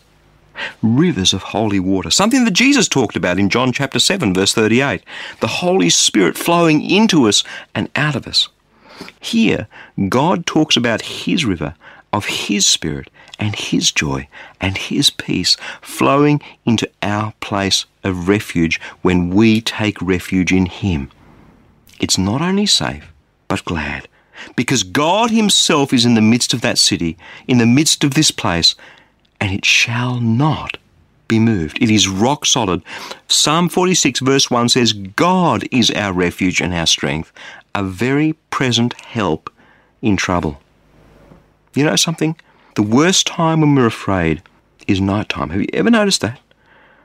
rivers 0.81 1.33
of 1.33 1.43
holy 1.43 1.79
water. 1.79 2.09
Something 2.09 2.45
that 2.45 2.51
Jesus 2.51 2.87
talked 2.87 3.15
about 3.15 3.39
in 3.39 3.49
John 3.49 3.71
chapter 3.71 3.99
7, 3.99 4.33
verse 4.33 4.53
38. 4.53 5.03
The 5.39 5.47
Holy 5.47 5.89
Spirit 5.89 6.37
flowing 6.37 6.81
into 6.81 7.27
us 7.27 7.43
and 7.73 7.89
out 7.95 8.15
of 8.15 8.27
us. 8.27 8.49
Here, 9.19 9.67
God 10.09 10.45
talks 10.45 10.75
about 10.75 11.01
His 11.01 11.45
river 11.45 11.75
of 12.11 12.25
His 12.25 12.65
Spirit 12.65 13.09
and 13.39 13.55
His 13.55 13.91
joy 13.91 14.27
and 14.59 14.77
His 14.77 15.09
peace 15.09 15.55
flowing 15.81 16.41
into 16.65 16.89
our 17.01 17.33
place 17.39 17.85
of 18.03 18.27
refuge 18.27 18.79
when 19.01 19.29
we 19.29 19.61
take 19.61 20.01
refuge 20.01 20.51
in 20.51 20.65
Him. 20.65 21.09
It's 21.99 22.17
not 22.17 22.41
only 22.41 22.65
safe, 22.65 23.11
but 23.47 23.65
glad, 23.65 24.07
because 24.55 24.83
God 24.83 25.31
Himself 25.31 25.93
is 25.93 26.05
in 26.05 26.15
the 26.15 26.21
midst 26.21 26.53
of 26.53 26.61
that 26.61 26.77
city, 26.77 27.17
in 27.47 27.57
the 27.57 27.65
midst 27.65 28.03
of 28.03 28.13
this 28.13 28.31
place, 28.31 28.75
and 29.39 29.51
it 29.51 29.65
shall 29.65 30.19
not 30.19 30.77
be 31.27 31.39
moved. 31.39 31.81
It 31.81 31.89
is 31.89 32.09
rock 32.09 32.45
solid. 32.45 32.81
Psalm 33.27 33.69
46, 33.69 34.19
verse 34.19 34.51
1 34.51 34.69
says, 34.69 34.91
God 34.93 35.63
is 35.71 35.91
our 35.91 36.11
refuge 36.11 36.59
and 36.59 36.73
our 36.73 36.87
strength, 36.87 37.31
a 37.73 37.83
very 37.83 38.33
present 38.49 38.99
help 39.05 39.49
in 40.01 40.17
trouble. 40.17 40.59
You 41.73 41.85
know 41.85 41.95
something? 41.95 42.35
The 42.75 42.83
worst 42.83 43.27
time 43.27 43.61
when 43.61 43.75
we're 43.75 43.85
afraid 43.85 44.41
is 44.87 44.99
nighttime. 44.99 45.51
Have 45.51 45.61
you 45.61 45.67
ever 45.73 45.89
noticed 45.89 46.21
that? 46.21 46.39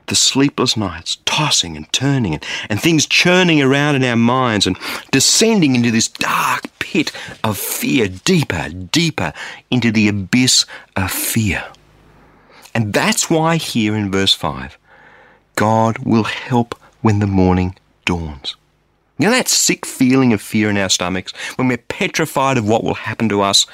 The 0.07 0.15
sleepless 0.15 0.75
nights, 0.75 1.17
tossing 1.25 1.75
and 1.75 1.91
turning, 1.91 2.33
and, 2.33 2.45
and 2.69 2.79
things 2.81 3.05
churning 3.05 3.61
around 3.61 3.95
in 3.95 4.03
our 4.03 4.15
minds 4.15 4.67
and 4.67 4.77
descending 5.11 5.75
into 5.75 5.91
this 5.91 6.07
dark 6.07 6.63
pit 6.79 7.11
of 7.43 7.57
fear, 7.57 8.07
deeper, 8.07 8.69
deeper 8.69 9.33
into 9.71 9.91
the 9.91 10.07
abyss 10.07 10.65
of 10.95 11.11
fear. 11.11 11.63
And 12.75 12.93
that's 12.93 13.29
why 13.29 13.55
here 13.55 13.95
in 13.95 14.11
verse 14.11 14.33
5, 14.33 14.77
God 15.55 15.99
will 15.99 16.25
help 16.25 16.75
when 17.01 17.19
the 17.19 17.25
morning 17.25 17.75
dawns. 18.03 18.55
You 19.17 19.27
know 19.27 19.31
that 19.31 19.47
sick 19.47 19.85
feeling 19.85 20.33
of 20.33 20.41
fear 20.41 20.69
in 20.69 20.77
our 20.77 20.89
stomachs 20.89 21.31
when 21.55 21.69
we're 21.69 21.77
petrified 21.77 22.57
of 22.57 22.67
what 22.67 22.83
will 22.83 22.95
happen 22.95 23.29
to 23.29 23.41
us? 23.41 23.65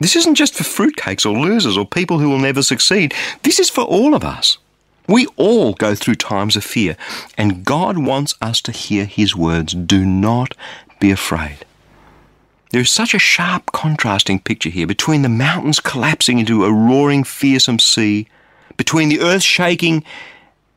This 0.00 0.16
isn't 0.16 0.34
just 0.34 0.54
for 0.54 0.64
fruitcakes 0.64 1.26
or 1.26 1.38
losers 1.38 1.76
or 1.76 1.86
people 1.86 2.18
who 2.18 2.30
will 2.30 2.38
never 2.38 2.62
succeed. 2.62 3.14
This 3.42 3.60
is 3.60 3.68
for 3.68 3.82
all 3.82 4.14
of 4.14 4.24
us. 4.24 4.56
We 5.06 5.26
all 5.36 5.74
go 5.74 5.94
through 5.94 6.14
times 6.14 6.56
of 6.56 6.64
fear, 6.64 6.96
and 7.36 7.64
God 7.64 7.98
wants 7.98 8.34
us 8.40 8.62
to 8.62 8.72
hear 8.72 9.04
His 9.04 9.36
words 9.36 9.74
do 9.74 10.06
not 10.06 10.54
be 11.00 11.10
afraid. 11.10 11.66
There 12.72 12.80
is 12.80 12.90
such 12.90 13.12
a 13.12 13.18
sharp 13.18 13.70
contrasting 13.72 14.40
picture 14.40 14.70
here 14.70 14.86
between 14.86 15.20
the 15.20 15.28
mountains 15.28 15.78
collapsing 15.78 16.38
into 16.38 16.64
a 16.64 16.72
roaring, 16.72 17.22
fearsome 17.22 17.78
sea, 17.78 18.26
between 18.78 19.10
the 19.10 19.20
earth 19.20 19.42
shaking, 19.42 20.04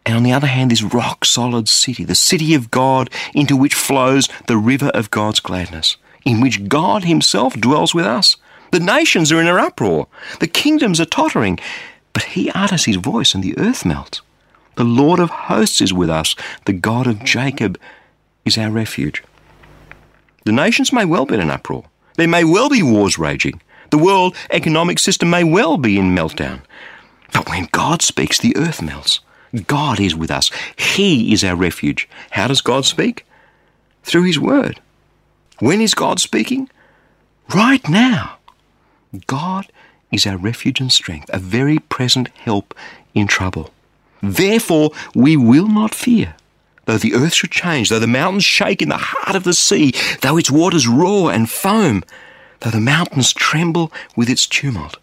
and 0.05 0.17
on 0.17 0.23
the 0.23 0.33
other 0.33 0.47
hand, 0.47 0.71
this 0.71 0.83
rock 0.83 1.23
solid 1.23 1.69
city, 1.69 2.03
the 2.03 2.13
city 2.13 2.53
of 2.53 2.69
God, 2.69 3.09
into 3.33 3.55
which 3.55 3.73
flows 3.73 4.27
the 4.47 4.57
river 4.57 4.89
of 4.89 5.09
God's 5.09 5.39
gladness, 5.39 5.95
in 6.25 6.41
which 6.41 6.67
God 6.67 7.05
Himself 7.05 7.53
dwells 7.53 7.95
with 7.95 8.05
us. 8.05 8.35
The 8.73 8.81
nations 8.81 9.31
are 9.31 9.39
in 9.39 9.47
an 9.47 9.55
uproar, 9.55 10.07
the 10.41 10.47
kingdoms 10.47 10.99
are 10.99 11.05
tottering, 11.05 11.59
but 12.11 12.23
He 12.23 12.51
utters 12.51 12.83
His 12.83 12.97
voice 12.97 13.33
and 13.33 13.41
the 13.41 13.57
earth 13.57 13.85
melts. 13.85 14.21
The 14.75 14.83
Lord 14.83 15.21
of 15.21 15.29
hosts 15.29 15.79
is 15.79 15.93
with 15.93 16.09
us, 16.09 16.35
the 16.65 16.73
God 16.73 17.07
of 17.07 17.23
Jacob 17.23 17.79
is 18.43 18.57
our 18.57 18.69
refuge. 18.69 19.23
The 20.45 20.51
nations 20.51 20.93
may 20.93 21.05
well 21.05 21.25
be 21.25 21.33
in 21.33 21.41
an 21.41 21.49
uproar. 21.49 21.85
There 22.15 22.27
may 22.27 22.43
well 22.43 22.69
be 22.69 22.83
wars 22.83 23.17
raging. 23.17 23.61
The 23.89 23.97
world 23.97 24.35
economic 24.51 24.99
system 24.99 25.29
may 25.29 25.43
well 25.43 25.77
be 25.77 25.97
in 25.97 26.15
meltdown. 26.15 26.61
But 27.33 27.49
when 27.49 27.67
God 27.71 28.01
speaks, 28.01 28.39
the 28.39 28.55
earth 28.55 28.81
melts. 28.81 29.19
God 29.67 29.99
is 29.99 30.15
with 30.15 30.31
us. 30.31 30.51
He 30.75 31.33
is 31.33 31.43
our 31.43 31.55
refuge. 31.55 32.07
How 32.31 32.47
does 32.47 32.61
God 32.61 32.85
speak? 32.85 33.25
Through 34.03 34.23
His 34.23 34.39
Word. 34.39 34.79
When 35.59 35.81
is 35.81 35.93
God 35.93 36.19
speaking? 36.19 36.69
Right 37.53 37.87
now. 37.89 38.37
God 39.27 39.67
is 40.11 40.27
our 40.27 40.37
refuge 40.37 40.79
and 40.79 40.91
strength, 40.91 41.29
a 41.33 41.39
very 41.39 41.79
present 41.79 42.27
help 42.29 42.73
in 43.13 43.27
trouble. 43.27 43.71
Therefore, 44.21 44.91
we 45.13 45.37
will 45.37 45.67
not 45.67 45.95
fear. 45.95 46.35
Though 46.85 46.97
the 46.97 47.15
earth 47.15 47.33
should 47.33 47.51
change, 47.51 47.89
though 47.89 47.99
the 47.99 48.07
mountains 48.07 48.43
shake 48.43 48.81
in 48.81 48.89
the 48.89 48.97
heart 48.97 49.35
of 49.35 49.43
the 49.43 49.53
sea, 49.53 49.93
though 50.21 50.37
its 50.37 50.51
waters 50.51 50.87
roar 50.87 51.31
and 51.31 51.49
foam, 51.49 52.03
though 52.59 52.69
the 52.69 52.79
mountains 52.79 53.33
tremble 53.33 53.91
with 54.15 54.29
its 54.29 54.45
tumult. 54.47 54.97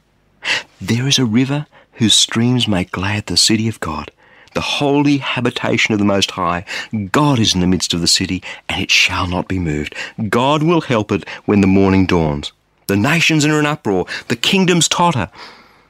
There 0.80 1.06
is 1.06 1.18
a 1.18 1.24
river 1.24 1.66
whose 1.94 2.14
streams 2.14 2.66
make 2.66 2.90
glad 2.90 3.26
the 3.26 3.36
city 3.36 3.68
of 3.68 3.80
God, 3.80 4.10
the 4.54 4.60
holy 4.60 5.18
habitation 5.18 5.92
of 5.92 5.98
the 5.98 6.04
Most 6.04 6.32
High. 6.32 6.64
God 7.10 7.38
is 7.38 7.54
in 7.54 7.60
the 7.60 7.66
midst 7.66 7.94
of 7.94 8.00
the 8.00 8.06
city, 8.06 8.42
and 8.68 8.80
it 8.80 8.90
shall 8.90 9.26
not 9.26 9.48
be 9.48 9.58
moved. 9.58 9.94
God 10.28 10.62
will 10.62 10.80
help 10.82 11.12
it 11.12 11.28
when 11.44 11.60
the 11.60 11.66
morning 11.66 12.06
dawns. 12.06 12.52
The 12.86 12.96
nations 12.96 13.44
are 13.44 13.50
in 13.50 13.54
an 13.54 13.66
uproar, 13.66 14.06
the 14.28 14.36
kingdoms 14.36 14.88
totter. 14.88 15.30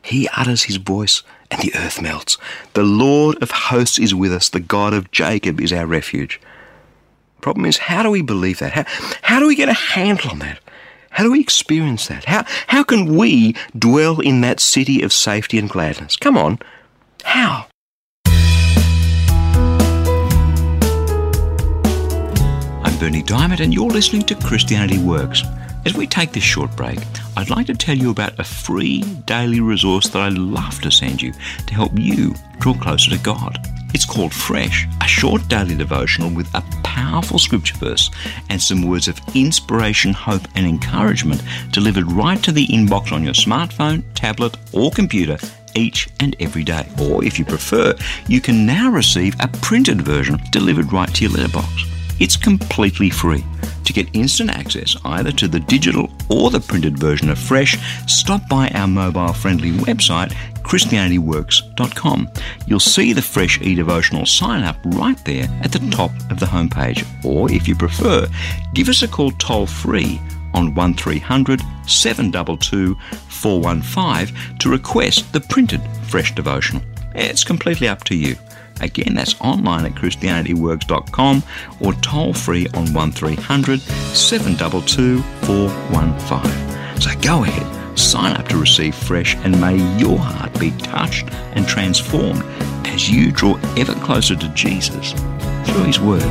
He 0.04 0.28
utters 0.37 0.64
his 0.64 0.76
voice, 0.76 1.23
and 1.50 1.62
the 1.62 1.75
earth 1.76 2.02
melts. 2.02 2.37
The 2.75 2.82
Lord 2.82 3.40
of 3.42 3.50
hosts 3.50 3.99
is 3.99 4.14
with 4.14 4.32
us, 4.32 4.49
the 4.49 4.61
God 4.61 4.94
of 4.94 5.11
Jacob 5.11 5.61
is 5.61 5.73
our 5.73 5.87
refuge. 5.87 6.40
Problem 7.40 7.66
is, 7.66 7.79
how 7.79 8.03
do 8.03 8.11
we 8.11 8.22
believe 8.22 8.59
that? 8.59 8.72
How, 8.72 8.85
how 9.22 9.40
do 9.40 9.46
we 9.46 9.55
get 9.55 9.68
a 9.68 9.74
handle 9.74 10.31
on 10.31 10.38
that? 10.40 10.59
How 11.11 11.24
do 11.24 11.33
we 11.33 11.40
experience 11.40 12.09
that? 12.09 12.24
How, 12.24 12.44
how 12.68 12.83
can 12.83 13.16
we 13.16 13.55
dwell 13.79 14.20
in 14.20 14.40
that 14.40 14.61
city 14.61 15.03
of 15.03 15.12
safety 15.12 15.59
and 15.59 15.68
gladness? 15.68 16.16
Come 16.16 16.38
on. 16.38 16.59
How? 17.22 17.66
I'm 22.85 22.98
Berni 22.98 23.22
Dymet, 23.22 23.61
and 23.61 23.74
you're 23.74 23.90
listening 23.90 24.22
to 24.22 24.35
Christianity 24.37 24.98
Works. 24.98 25.42
As 25.85 25.95
we 25.95 26.07
take 26.07 26.31
this 26.31 26.45
short 26.45 26.75
break, 26.77 27.01
I'd 27.37 27.51
like 27.51 27.66
to 27.66 27.75
tell 27.75 27.97
you 27.97 28.11
about 28.11 28.38
a 28.38 28.45
free 28.45 29.03
daily 29.27 29.61
resource 29.61 30.09
that 30.11 30.23
I'd 30.23 30.35
love 30.35 30.81
to 30.83 30.92
send 30.92 31.21
you 31.21 31.33
to 31.66 31.75
help 31.75 31.90
you 31.97 32.35
draw 32.61 32.75
closer 32.75 33.11
to 33.11 33.18
God. 33.18 33.59
It's 33.92 34.05
called 34.05 34.33
Fresh, 34.33 34.87
a 35.01 35.09
short 35.09 35.47
daily 35.49 35.75
devotional 35.75 36.31
with 36.31 36.47
a 36.55 36.62
powerful 36.85 37.38
scripture 37.38 37.77
verse 37.79 38.11
and 38.49 38.62
some 38.62 38.83
words 38.83 39.09
of 39.09 39.18
inspiration, 39.35 40.12
hope, 40.12 40.47
and 40.55 40.64
encouragement 40.64 41.42
delivered 41.73 42.11
right 42.12 42.40
to 42.45 42.53
the 42.53 42.66
inbox 42.68 43.11
on 43.11 43.25
your 43.25 43.35
smartphone, 43.35 44.05
tablet, 44.14 44.57
or 44.73 44.92
computer 44.92 45.37
each 45.75 46.09
and 46.21 46.37
every 46.38 46.62
day. 46.62 46.88
Or 47.01 47.25
if 47.25 47.40
you 47.40 47.45
prefer, 47.45 47.95
you 48.29 48.40
can 48.40 48.64
now 48.64 48.88
receive 48.90 49.35
a 49.40 49.49
printed 49.49 50.03
version 50.03 50.38
delivered 50.53 50.92
right 50.92 51.12
to 51.12 51.25
your 51.25 51.33
letterbox. 51.33 51.87
It's 52.20 52.37
completely 52.37 53.11
free. 53.11 53.44
To 53.85 53.92
get 53.92 54.14
instant 54.14 54.51
access 54.51 54.96
either 55.05 55.33
to 55.33 55.48
the 55.48 55.61
digital 55.61 56.11
or 56.31 56.51
the 56.51 56.61
printed 56.61 56.98
version 56.98 57.31
of 57.31 57.38
Fresh, 57.38 57.77
stop 58.07 58.48
by 58.48 58.68
our 58.68 58.87
mobile 58.87 59.33
friendly 59.33 59.72
website, 59.72 60.33
ChristianityWorks.com. 60.62 62.31
You'll 62.66 62.81
see 62.81 63.12
the 63.12 63.22
Fresh 63.22 63.61
e 63.61 63.75
devotional 63.75 64.25
sign 64.25 64.62
up 64.62 64.77
right 64.85 65.22
there 65.25 65.48
at 65.62 65.72
the 65.72 65.81
top 65.90 66.12
of 66.31 66.38
the 66.38 66.46
homepage. 66.46 67.05
Or 67.25 67.51
if 67.51 67.66
you 67.66 67.75
prefer, 67.75 68.29
give 68.72 68.88
us 68.88 69.03
a 69.03 69.09
call 69.09 69.33
toll 69.33 69.66
free 69.66 70.20
on 70.55 70.75
1300 70.75 71.61
722 71.87 72.94
415 73.29 74.59
to 74.59 74.70
request 74.70 75.33
the 75.33 75.40
printed 75.40 75.83
Fresh 76.05 76.35
devotional. 76.35 76.83
It's 77.14 77.44
completely 77.44 77.88
up 77.88 78.05
to 78.05 78.14
you. 78.14 78.37
Again, 78.80 79.14
that's 79.14 79.40
online 79.40 79.85
at 79.85 79.92
ChristianityWorks.com 79.92 81.42
or 81.80 81.92
toll 81.94 82.32
free 82.32 82.66
on 82.74 82.92
1300 82.92 83.80
722 83.80 85.22
415. 85.46 87.00
So 87.00 87.11
go 87.20 87.44
ahead, 87.44 87.98
sign 87.98 88.37
up 88.37 88.48
to 88.48 88.56
receive 88.56 88.94
fresh, 88.94 89.37
and 89.37 89.61
may 89.61 89.76
your 89.98 90.18
heart 90.18 90.58
be 90.58 90.70
touched 90.78 91.28
and 91.54 91.66
transformed 91.66 92.42
as 92.87 93.11
you 93.11 93.32
draw 93.32 93.56
ever 93.76 93.94
closer 93.94 94.37
to 94.37 94.48
Jesus 94.50 95.12
through 95.64 95.85
His 95.85 96.00
Word. 96.00 96.22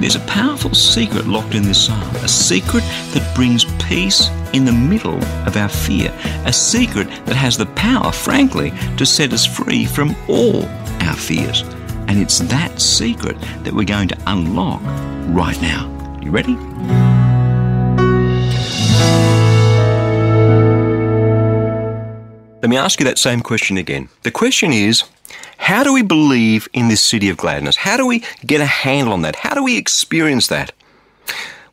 There's 0.00 0.14
a 0.14 0.20
powerful 0.20 0.74
secret 0.74 1.26
locked 1.26 1.56
in 1.56 1.64
this 1.64 1.86
psalm, 1.86 2.14
a 2.16 2.28
secret 2.28 2.82
that 3.12 3.32
brings 3.34 3.64
peace 3.82 4.28
in 4.52 4.64
the 4.64 4.72
middle 4.72 5.22
of 5.44 5.56
our 5.56 5.68
fear, 5.68 6.14
a 6.44 6.52
secret 6.52 7.08
that 7.26 7.34
has 7.34 7.56
the 7.56 7.66
power, 7.66 8.12
frankly, 8.12 8.72
to 8.96 9.04
set 9.04 9.32
us 9.32 9.44
free 9.44 9.84
from 9.84 10.14
all 10.28 10.62
our 11.02 11.16
fears. 11.16 11.62
And 12.08 12.18
it's 12.18 12.38
that 12.40 12.80
secret 12.80 13.38
that 13.64 13.72
we're 13.74 13.84
going 13.84 14.08
to 14.08 14.18
unlock 14.26 14.82
right 15.28 15.60
now. 15.60 15.88
You 16.22 16.30
ready? 16.30 16.56
Let 22.60 22.70
me 22.70 22.76
ask 22.76 23.00
you 23.00 23.04
that 23.04 23.18
same 23.18 23.40
question 23.40 23.78
again. 23.78 24.08
The 24.24 24.30
question 24.30 24.72
is 24.72 25.04
how 25.58 25.84
do 25.84 25.92
we 25.92 26.02
believe 26.02 26.68
in 26.72 26.88
this 26.88 27.02
city 27.02 27.28
of 27.28 27.36
gladness? 27.36 27.76
How 27.76 27.96
do 27.96 28.06
we 28.06 28.22
get 28.46 28.60
a 28.60 28.66
handle 28.66 29.12
on 29.12 29.22
that? 29.22 29.36
How 29.36 29.54
do 29.54 29.62
we 29.62 29.76
experience 29.76 30.48
that? 30.48 30.72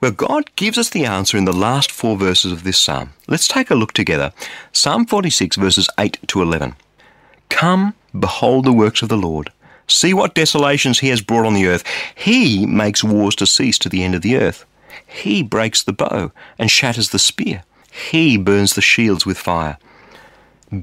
Well, 0.02 0.12
God 0.12 0.56
gives 0.56 0.78
us 0.78 0.90
the 0.90 1.06
answer 1.06 1.38
in 1.38 1.46
the 1.46 1.54
last 1.54 1.92
four 1.92 2.18
verses 2.18 2.52
of 2.52 2.64
this 2.64 2.80
psalm. 2.80 3.14
Let's 3.28 3.48
take 3.48 3.72
a 3.72 3.76
look 3.76 3.94
together. 3.94 4.34
Psalm 4.72 5.06
46, 5.06 5.56
verses 5.56 5.90
8 5.98 6.20
to 6.28 6.42
11. 6.42 6.76
Come, 7.50 7.94
behold 8.20 8.66
the 8.66 8.74
works 8.74 9.02
of 9.02 9.10
the 9.10 9.18
Lord. 9.18 9.52
See 9.88 10.14
what 10.14 10.34
desolations 10.34 11.00
he 11.00 11.10
has 11.10 11.22
brought 11.22 11.46
on 11.46 11.54
the 11.54 11.68
earth. 11.68 11.84
He 12.16 12.66
makes 12.66 13.04
wars 13.04 13.36
to 13.36 13.46
cease 13.46 13.78
to 13.80 13.90
the 13.90 14.04
end 14.04 14.16
of 14.16 14.22
the 14.22 14.38
earth. 14.38 14.66
He 15.06 15.44
breaks 15.44 15.84
the 15.84 15.94
bow 15.94 16.32
and 16.58 16.72
shatters 16.72 17.10
the 17.10 17.20
spear. 17.20 17.64
He 17.92 18.38
burns 18.38 18.74
the 18.74 18.82
shields 18.82 19.26
with 19.26 19.38
fire. 19.38 19.78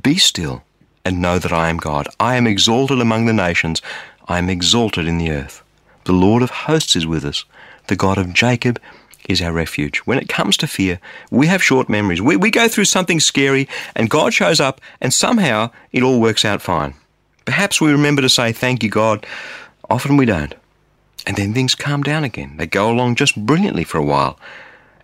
Be 0.02 0.16
still 0.16 0.62
and 1.04 1.20
know 1.20 1.38
that 1.38 1.52
I 1.52 1.68
am 1.68 1.78
God. 1.78 2.08
I 2.20 2.36
am 2.36 2.46
exalted 2.46 3.00
among 3.00 3.26
the 3.26 3.32
nations. 3.32 3.82
I 4.28 4.38
am 4.38 4.48
exalted 4.48 5.06
in 5.06 5.18
the 5.18 5.30
earth. 5.30 5.62
The 6.04 6.12
Lord 6.12 6.42
of 6.42 6.50
hosts 6.50 6.96
is 6.96 7.06
with 7.06 7.24
us. 7.24 7.44
The 7.88 7.96
God 7.96 8.18
of 8.18 8.32
Jacob 8.32 8.80
is 9.28 9.42
our 9.42 9.52
refuge. 9.52 9.98
When 9.98 10.18
it 10.18 10.28
comes 10.28 10.56
to 10.58 10.66
fear, 10.66 11.00
we 11.30 11.46
have 11.48 11.62
short 11.62 11.88
memories. 11.88 12.22
We, 12.22 12.36
we 12.36 12.50
go 12.50 12.68
through 12.68 12.86
something 12.86 13.20
scary 13.20 13.68
and 13.94 14.10
God 14.10 14.32
shows 14.32 14.60
up 14.60 14.80
and 15.00 15.12
somehow 15.12 15.70
it 15.92 16.02
all 16.02 16.20
works 16.20 16.44
out 16.44 16.62
fine. 16.62 16.94
Perhaps 17.44 17.80
we 17.80 17.92
remember 17.92 18.22
to 18.22 18.28
say, 18.28 18.52
Thank 18.52 18.82
you, 18.82 18.90
God. 18.90 19.26
Often 19.90 20.16
we 20.16 20.26
don't. 20.26 20.54
And 21.26 21.36
then 21.36 21.54
things 21.54 21.74
calm 21.74 22.02
down 22.02 22.24
again. 22.24 22.56
They 22.56 22.66
go 22.66 22.90
along 22.90 23.16
just 23.16 23.36
brilliantly 23.46 23.84
for 23.84 23.98
a 23.98 24.04
while. 24.04 24.38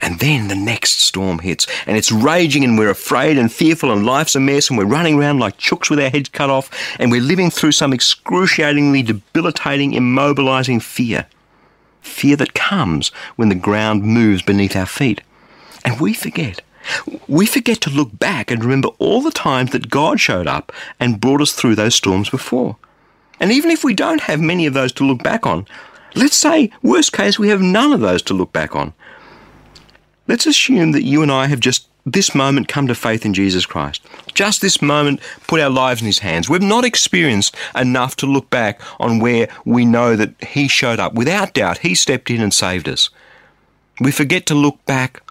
And 0.00 0.20
then 0.20 0.48
the 0.48 0.54
next 0.54 1.00
storm 1.00 1.40
hits, 1.40 1.66
and 1.84 1.96
it's 1.96 2.12
raging, 2.12 2.64
and 2.64 2.78
we're 2.78 2.90
afraid 2.90 3.36
and 3.36 3.52
fearful, 3.52 3.90
and 3.90 4.06
life's 4.06 4.36
a 4.36 4.40
mess, 4.40 4.68
and 4.68 4.78
we're 4.78 4.84
running 4.84 5.18
around 5.18 5.40
like 5.40 5.58
chooks 5.58 5.90
with 5.90 5.98
our 5.98 6.08
heads 6.08 6.28
cut 6.28 6.50
off, 6.50 6.70
and 7.00 7.10
we're 7.10 7.20
living 7.20 7.50
through 7.50 7.72
some 7.72 7.92
excruciatingly 7.92 9.02
debilitating, 9.02 9.92
immobilizing 9.92 10.80
fear. 10.80 11.26
Fear 12.00 12.36
that 12.36 12.54
comes 12.54 13.08
when 13.34 13.48
the 13.48 13.56
ground 13.56 14.04
moves 14.04 14.40
beneath 14.40 14.76
our 14.76 14.86
feet. 14.86 15.20
And 15.84 16.00
we 16.00 16.14
forget. 16.14 16.62
We 17.26 17.46
forget 17.46 17.80
to 17.82 17.90
look 17.90 18.18
back 18.18 18.50
and 18.50 18.62
remember 18.62 18.88
all 18.98 19.20
the 19.20 19.30
times 19.30 19.70
that 19.72 19.90
God 19.90 20.20
showed 20.20 20.46
up 20.46 20.72
and 20.98 21.20
brought 21.20 21.40
us 21.40 21.52
through 21.52 21.74
those 21.74 21.94
storms 21.94 22.30
before. 22.30 22.76
And 23.40 23.52
even 23.52 23.70
if 23.70 23.84
we 23.84 23.94
don't 23.94 24.22
have 24.22 24.40
many 24.40 24.66
of 24.66 24.74
those 24.74 24.92
to 24.94 25.04
look 25.04 25.22
back 25.22 25.46
on, 25.46 25.66
let's 26.14 26.36
say, 26.36 26.70
worst 26.82 27.12
case, 27.12 27.38
we 27.38 27.48
have 27.48 27.60
none 27.60 27.92
of 27.92 28.00
those 28.00 28.22
to 28.22 28.34
look 28.34 28.52
back 28.52 28.74
on. 28.74 28.94
Let's 30.26 30.46
assume 30.46 30.92
that 30.92 31.04
you 31.04 31.22
and 31.22 31.32
I 31.32 31.46
have 31.46 31.60
just 31.60 31.88
this 32.04 32.34
moment 32.34 32.68
come 32.68 32.86
to 32.88 32.94
faith 32.94 33.24
in 33.24 33.34
Jesus 33.34 33.66
Christ. 33.66 34.04
Just 34.34 34.60
this 34.60 34.80
moment 34.80 35.20
put 35.46 35.60
our 35.60 35.70
lives 35.70 36.00
in 36.00 36.06
His 36.06 36.20
hands. 36.20 36.48
We've 36.48 36.62
not 36.62 36.84
experienced 36.84 37.54
enough 37.74 38.16
to 38.16 38.26
look 38.26 38.50
back 38.50 38.80
on 39.00 39.18
where 39.18 39.48
we 39.64 39.84
know 39.84 40.16
that 40.16 40.42
He 40.42 40.68
showed 40.68 41.00
up. 41.00 41.14
Without 41.14 41.54
doubt, 41.54 41.78
He 41.78 41.94
stepped 41.94 42.30
in 42.30 42.40
and 42.40 42.52
saved 42.52 42.88
us. 42.88 43.10
We 44.00 44.10
forget 44.12 44.46
to 44.46 44.54
look 44.54 44.84
back 44.86 45.22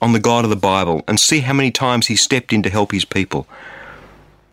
on 0.00 0.12
the 0.12 0.20
God 0.20 0.44
of 0.44 0.50
the 0.50 0.56
Bible 0.56 1.02
and 1.06 1.18
see 1.18 1.40
how 1.40 1.52
many 1.52 1.70
times 1.70 2.06
He 2.06 2.16
stepped 2.16 2.52
in 2.52 2.62
to 2.62 2.70
help 2.70 2.92
His 2.92 3.04
people. 3.04 3.46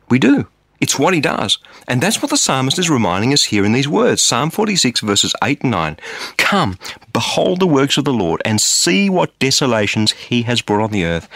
We 0.10 0.19
do. 0.19 0.47
It's 0.82 0.97
what 0.97 1.13
he 1.13 1.21
does. 1.21 1.60
And 1.88 2.01
that's 2.01 2.23
what 2.23 2.32
the 2.32 2.38
psalmist 2.38 2.80
is 2.80 2.89
reminding 2.89 3.34
us 3.34 3.45
here 3.45 3.63
in 3.63 3.71
these 3.71 3.88
words. 3.88 4.23
Psalm 4.23 4.49
46 4.49 5.01
verses 5.01 5.36
8 5.43 5.62
and 5.62 5.71
9. 5.71 5.97
Come, 6.38 6.80
behold 7.13 7.60
the 7.60 7.67
works 7.67 7.97
of 7.97 8.04
the 8.04 8.12
Lord 8.12 8.41
and 8.43 8.60
see 8.60 9.08
what 9.08 9.38
desolations 9.38 10.12
he 10.12 10.41
has 10.41 10.63
brought 10.63 10.84
on 10.84 10.91
the 10.91 11.06
earth. 11.06 11.30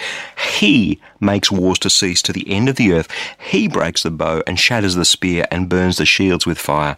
He 0.60 1.00
makes 1.20 1.52
wars 1.52 1.78
to 1.80 1.92
cease 1.92 2.24
to 2.24 2.34
the 2.34 2.52
end 2.52 2.70
of 2.70 2.76
the 2.76 2.92
earth. 2.92 3.08
He 3.40 3.68
breaks 3.68 4.02
the 4.02 4.10
bow 4.10 4.42
and 4.48 4.60
shatters 4.60 4.96
the 4.96 5.06
spear 5.06 5.46
and 5.52 5.70
burns 5.70 5.98
the 5.98 6.08
shields 6.08 6.48
with 6.48 6.58
fire. 6.58 6.98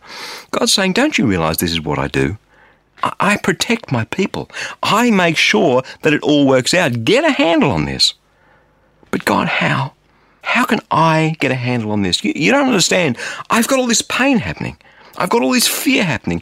God's 0.51 0.71
saying, 0.71 0.93
don't 0.93 1.17
you 1.17 1.27
realize 1.27 1.57
this 1.57 1.71
is 1.71 1.81
what 1.81 1.99
I 1.99 2.07
do? 2.07 2.37
I 3.03 3.37
protect 3.37 3.91
my 3.91 4.05
people. 4.05 4.49
I 4.81 5.11
make 5.11 5.37
sure 5.37 5.83
that 6.01 6.13
it 6.13 6.23
all 6.23 6.47
works 6.47 6.73
out. 6.73 7.03
Get 7.03 7.23
a 7.23 7.31
handle 7.31 7.71
on 7.71 7.85
this. 7.85 8.13
But 9.11 9.25
God, 9.25 9.47
how? 9.47 9.93
How 10.41 10.65
can 10.65 10.79
I 10.89 11.35
get 11.39 11.51
a 11.51 11.55
handle 11.55 11.91
on 11.91 12.01
this? 12.01 12.23
You, 12.23 12.33
you 12.35 12.51
don't 12.51 12.67
understand. 12.67 13.17
I've 13.49 13.67
got 13.67 13.79
all 13.79 13.87
this 13.87 14.01
pain 14.01 14.39
happening. 14.39 14.77
I've 15.17 15.29
got 15.29 15.41
all 15.41 15.51
this 15.51 15.67
fear 15.67 16.03
happening. 16.03 16.41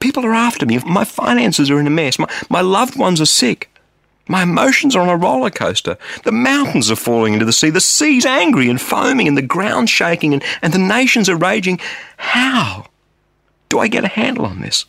People 0.00 0.26
are 0.26 0.34
after 0.34 0.66
me. 0.66 0.78
My 0.86 1.04
finances 1.04 1.70
are 1.70 1.80
in 1.80 1.86
a 1.86 1.90
mess. 1.90 2.18
My, 2.18 2.28
my 2.50 2.60
loved 2.60 2.98
ones 2.98 3.20
are 3.20 3.26
sick. 3.26 3.70
My 4.28 4.42
emotions 4.42 4.96
are 4.96 5.02
on 5.02 5.08
a 5.08 5.16
roller 5.16 5.50
coaster. 5.50 5.98
The 6.24 6.32
mountains 6.32 6.90
are 6.90 6.96
falling 6.96 7.34
into 7.34 7.44
the 7.44 7.52
sea. 7.52 7.70
The 7.70 7.80
sea's 7.80 8.24
angry 8.24 8.70
and 8.70 8.80
foaming 8.80 9.28
and 9.28 9.36
the 9.36 9.42
ground 9.42 9.90
shaking 9.90 10.32
and, 10.32 10.42
and 10.62 10.72
the 10.72 10.78
nations 10.78 11.28
are 11.28 11.36
raging. 11.36 11.78
How 12.16 12.86
do 13.68 13.78
I 13.78 13.88
get 13.88 14.04
a 14.04 14.08
handle 14.08 14.46
on 14.46 14.60
this? 14.60 14.86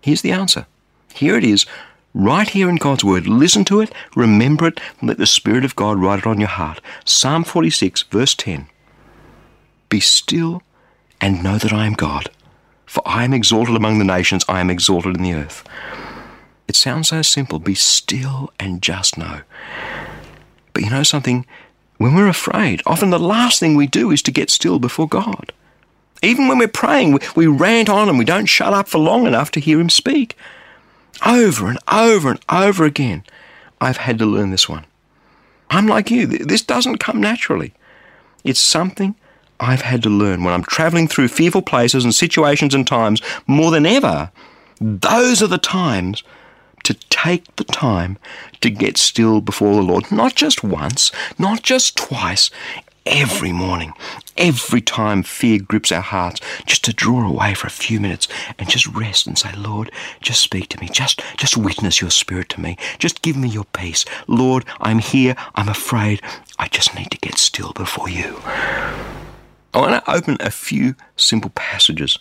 Here's 0.00 0.22
the 0.22 0.32
answer. 0.32 0.66
Here 1.12 1.36
it 1.36 1.44
is 1.44 1.66
right 2.14 2.48
here 2.48 2.68
in 2.68 2.76
God's 2.76 3.04
Word. 3.04 3.26
Listen 3.26 3.64
to 3.66 3.80
it, 3.80 3.92
remember 4.16 4.66
it, 4.66 4.80
and 4.98 5.08
let 5.08 5.18
the 5.18 5.26
Spirit 5.26 5.64
of 5.64 5.76
God 5.76 5.98
write 5.98 6.20
it 6.20 6.26
on 6.26 6.40
your 6.40 6.48
heart. 6.48 6.80
Psalm 7.04 7.44
46, 7.44 8.02
verse 8.04 8.34
10. 8.34 8.68
Be 9.88 10.00
still 10.00 10.62
and 11.20 11.42
know 11.42 11.58
that 11.58 11.72
I 11.72 11.86
am 11.86 11.94
God, 11.94 12.30
for 12.86 13.02
I 13.06 13.24
am 13.24 13.34
exalted 13.34 13.76
among 13.76 13.98
the 13.98 14.04
nations, 14.04 14.44
I 14.48 14.60
am 14.60 14.70
exalted 14.70 15.16
in 15.16 15.22
the 15.22 15.34
earth. 15.34 15.64
It 16.66 16.76
sounds 16.76 17.08
so 17.08 17.22
simple. 17.22 17.58
Be 17.58 17.74
still 17.74 18.52
and 18.60 18.80
just 18.80 19.18
know. 19.18 19.40
But 20.72 20.84
you 20.84 20.90
know 20.90 21.02
something? 21.02 21.44
When 21.98 22.14
we're 22.14 22.28
afraid, 22.28 22.80
often 22.86 23.10
the 23.10 23.18
last 23.18 23.58
thing 23.58 23.74
we 23.74 23.88
do 23.88 24.12
is 24.12 24.22
to 24.22 24.30
get 24.30 24.50
still 24.50 24.78
before 24.78 25.08
God. 25.08 25.52
Even 26.22 26.48
when 26.48 26.58
we're 26.58 26.68
praying, 26.68 27.18
we, 27.34 27.46
rant 27.46 27.88
on 27.88 28.08
and 28.08 28.18
we 28.18 28.24
don't 28.24 28.46
shut 28.46 28.72
up 28.72 28.88
for 28.88 28.98
long 28.98 29.26
enough 29.26 29.50
to 29.52 29.60
hear 29.60 29.80
Him 29.80 29.88
speak. 29.88 30.36
Over 31.24 31.68
and 31.68 31.78
over 31.90 32.30
and 32.30 32.40
over 32.48 32.84
again, 32.84 33.24
I've 33.80 33.98
had 33.98 34.18
to 34.18 34.26
learn 34.26 34.50
this 34.50 34.68
one. 34.68 34.84
I'm 35.70 35.86
like 35.86 36.10
you, 36.10 36.26
this 36.26 36.62
doesn't 36.62 36.98
come 36.98 37.20
naturally. 37.20 37.72
It's 38.44 38.60
something 38.60 39.14
I've 39.58 39.82
had 39.82 40.02
to 40.02 40.10
learn 40.10 40.42
when 40.42 40.54
I'm 40.54 40.64
traveling 40.64 41.06
through 41.06 41.28
fearful 41.28 41.62
places 41.62 42.04
and 42.04 42.14
situations 42.14 42.74
and 42.74 42.86
times 42.86 43.22
more 43.46 43.70
than 43.70 43.86
ever. 43.86 44.30
Those 44.80 45.42
are 45.42 45.46
the 45.46 45.58
times 45.58 46.22
to 46.84 46.94
take 46.94 47.56
the 47.56 47.64
time 47.64 48.18
to 48.62 48.70
get 48.70 48.96
still 48.96 49.40
before 49.42 49.74
the 49.74 49.82
Lord. 49.82 50.10
Not 50.10 50.34
just 50.34 50.64
once, 50.64 51.12
not 51.38 51.62
just 51.62 51.96
twice, 51.96 52.50
every 53.10 53.52
morning, 53.52 53.92
every 54.36 54.80
time 54.80 55.22
fear 55.22 55.58
grips 55.58 55.90
our 55.90 56.00
hearts, 56.00 56.40
just 56.64 56.84
to 56.84 56.92
draw 56.92 57.28
away 57.28 57.54
for 57.54 57.66
a 57.66 57.70
few 57.70 58.00
minutes 58.00 58.28
and 58.58 58.70
just 58.70 58.86
rest 58.86 59.26
and 59.26 59.36
say, 59.36 59.52
Lord, 59.56 59.90
just 60.20 60.40
speak 60.40 60.68
to 60.68 60.80
me. 60.80 60.88
Just, 60.88 61.20
just 61.36 61.56
witness 61.56 62.00
your 62.00 62.10
spirit 62.10 62.48
to 62.50 62.60
me. 62.60 62.76
Just 62.98 63.22
give 63.22 63.36
me 63.36 63.48
your 63.48 63.64
peace. 63.64 64.04
Lord, 64.28 64.64
I'm 64.80 65.00
here. 65.00 65.34
I'm 65.56 65.68
afraid. 65.68 66.22
I 66.58 66.68
just 66.68 66.94
need 66.94 67.10
to 67.10 67.18
get 67.18 67.36
still 67.36 67.72
before 67.72 68.08
you. 68.08 68.40
I 69.74 69.78
want 69.78 70.04
to 70.04 70.10
open 70.10 70.36
a 70.40 70.50
few 70.50 70.94
simple 71.16 71.50
passages 71.50 72.18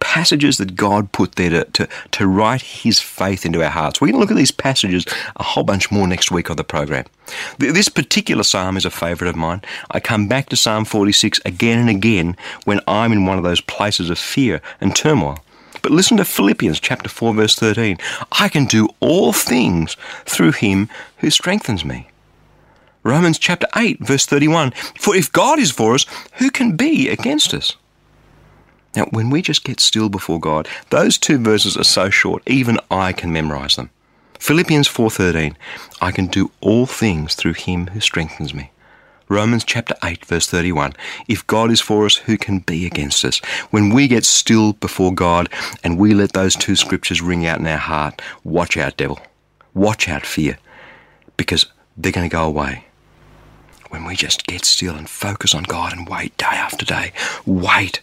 passages 0.00 0.58
that 0.58 0.76
God 0.76 1.12
put 1.12 1.36
there 1.36 1.50
to, 1.50 1.64
to, 1.64 1.88
to 2.12 2.26
write 2.26 2.62
His 2.62 3.00
faith 3.00 3.44
into 3.44 3.62
our 3.62 3.70
hearts. 3.70 4.00
We're 4.00 4.08
going 4.08 4.14
to 4.14 4.20
look 4.20 4.30
at 4.30 4.36
these 4.36 4.50
passages 4.50 5.04
a 5.36 5.42
whole 5.42 5.64
bunch 5.64 5.90
more 5.90 6.06
next 6.06 6.30
week 6.30 6.50
on 6.50 6.56
the 6.56 6.64
program. 6.64 7.04
This 7.58 7.88
particular 7.88 8.42
psalm 8.42 8.76
is 8.76 8.84
a 8.84 8.90
favourite 8.90 9.30
of 9.30 9.36
mine. 9.36 9.62
I 9.90 10.00
come 10.00 10.28
back 10.28 10.48
to 10.50 10.56
Psalm 10.56 10.84
46 10.84 11.40
again 11.44 11.80
and 11.80 11.90
again 11.90 12.36
when 12.64 12.80
I'm 12.86 13.12
in 13.12 13.26
one 13.26 13.38
of 13.38 13.44
those 13.44 13.60
places 13.60 14.10
of 14.10 14.18
fear 14.18 14.60
and 14.80 14.94
turmoil. 14.94 15.38
But 15.82 15.92
listen 15.92 16.16
to 16.16 16.24
Philippians 16.24 16.80
chapter 16.80 17.08
4 17.08 17.34
verse 17.34 17.54
13. 17.54 17.98
I 18.32 18.48
can 18.48 18.64
do 18.64 18.88
all 19.00 19.32
things 19.32 19.96
through 20.24 20.52
him 20.52 20.88
who 21.18 21.30
strengthens 21.30 21.84
me. 21.84 22.08
Romans 23.02 23.38
chapter 23.38 23.68
8 23.76 24.00
verse 24.00 24.26
31. 24.26 24.72
For 24.98 25.14
if 25.14 25.30
God 25.30 25.58
is 25.58 25.70
for 25.70 25.94
us, 25.94 26.04
who 26.34 26.50
can 26.50 26.76
be 26.76 27.08
against 27.08 27.54
us? 27.54 27.76
Now, 28.96 29.04
when 29.10 29.30
we 29.30 29.42
just 29.42 29.62
get 29.62 29.78
still 29.78 30.08
before 30.08 30.40
God, 30.40 30.66
those 30.90 31.18
two 31.18 31.38
verses 31.38 31.76
are 31.76 31.84
so 31.84 32.08
short, 32.08 32.42
even 32.46 32.80
I 32.90 33.12
can 33.12 33.32
memorize 33.32 33.76
them. 33.76 33.90
Philippians 34.38 34.88
4:13, 34.88 35.56
I 36.00 36.10
can 36.10 36.26
do 36.26 36.50
all 36.60 36.86
things 36.86 37.34
through 37.34 37.54
him 37.54 37.88
who 37.88 38.00
strengthens 38.00 38.54
me. 38.54 38.70
Romans 39.28 39.64
chapter 39.64 39.94
8 40.04 40.24
verse 40.24 40.46
31, 40.46 40.94
if 41.26 41.46
God 41.46 41.70
is 41.72 41.80
for 41.80 42.06
us, 42.06 42.16
who 42.16 42.38
can 42.38 42.60
be 42.60 42.86
against 42.86 43.24
us? 43.24 43.38
When 43.70 43.90
we 43.90 44.06
get 44.06 44.24
still 44.24 44.74
before 44.74 45.12
God 45.12 45.48
and 45.82 45.98
we 45.98 46.14
let 46.14 46.32
those 46.32 46.54
two 46.54 46.76
scriptures 46.76 47.20
ring 47.20 47.44
out 47.44 47.58
in 47.58 47.66
our 47.66 47.76
heart, 47.76 48.22
watch 48.44 48.76
out 48.76 48.96
devil. 48.96 49.18
Watch 49.74 50.08
out 50.08 50.24
fear 50.24 50.58
because 51.36 51.66
they're 51.96 52.12
going 52.12 52.28
to 52.28 52.32
go 52.32 52.44
away 52.44 52.84
when 53.88 54.04
we 54.04 54.14
just 54.14 54.46
get 54.46 54.64
still 54.64 54.94
and 54.94 55.10
focus 55.10 55.54
on 55.54 55.64
God 55.64 55.92
and 55.92 56.08
wait 56.08 56.36
day 56.36 56.46
after 56.46 56.84
day. 56.84 57.12
Wait 57.44 58.00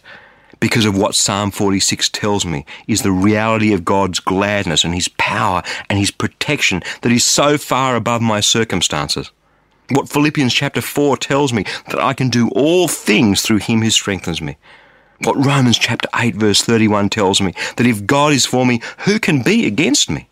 because 0.64 0.86
of 0.86 0.96
what 0.96 1.14
Psalm 1.14 1.50
46 1.50 2.08
tells 2.08 2.46
me 2.46 2.64
is 2.88 3.02
the 3.02 3.12
reality 3.12 3.74
of 3.74 3.84
God's 3.84 4.18
gladness 4.18 4.82
and 4.82 4.94
His 4.94 5.08
power 5.08 5.62
and 5.90 5.98
His 5.98 6.10
protection 6.10 6.82
that 7.02 7.12
is 7.12 7.22
so 7.22 7.58
far 7.58 7.96
above 7.96 8.22
my 8.22 8.40
circumstances. 8.40 9.30
What 9.90 10.08
Philippians 10.08 10.54
chapter 10.54 10.80
4 10.80 11.18
tells 11.18 11.52
me 11.52 11.66
that 11.90 12.00
I 12.00 12.14
can 12.14 12.30
do 12.30 12.48
all 12.54 12.88
things 12.88 13.42
through 13.42 13.58
Him 13.58 13.82
who 13.82 13.90
strengthens 13.90 14.40
me. 14.40 14.56
What 15.18 15.36
Romans 15.36 15.76
chapter 15.76 16.08
8 16.16 16.36
verse 16.36 16.62
31 16.62 17.10
tells 17.10 17.42
me 17.42 17.52
that 17.76 17.86
if 17.86 18.06
God 18.06 18.32
is 18.32 18.46
for 18.46 18.64
me, 18.64 18.80
who 19.00 19.18
can 19.18 19.42
be 19.42 19.66
against 19.66 20.08
me? 20.08 20.30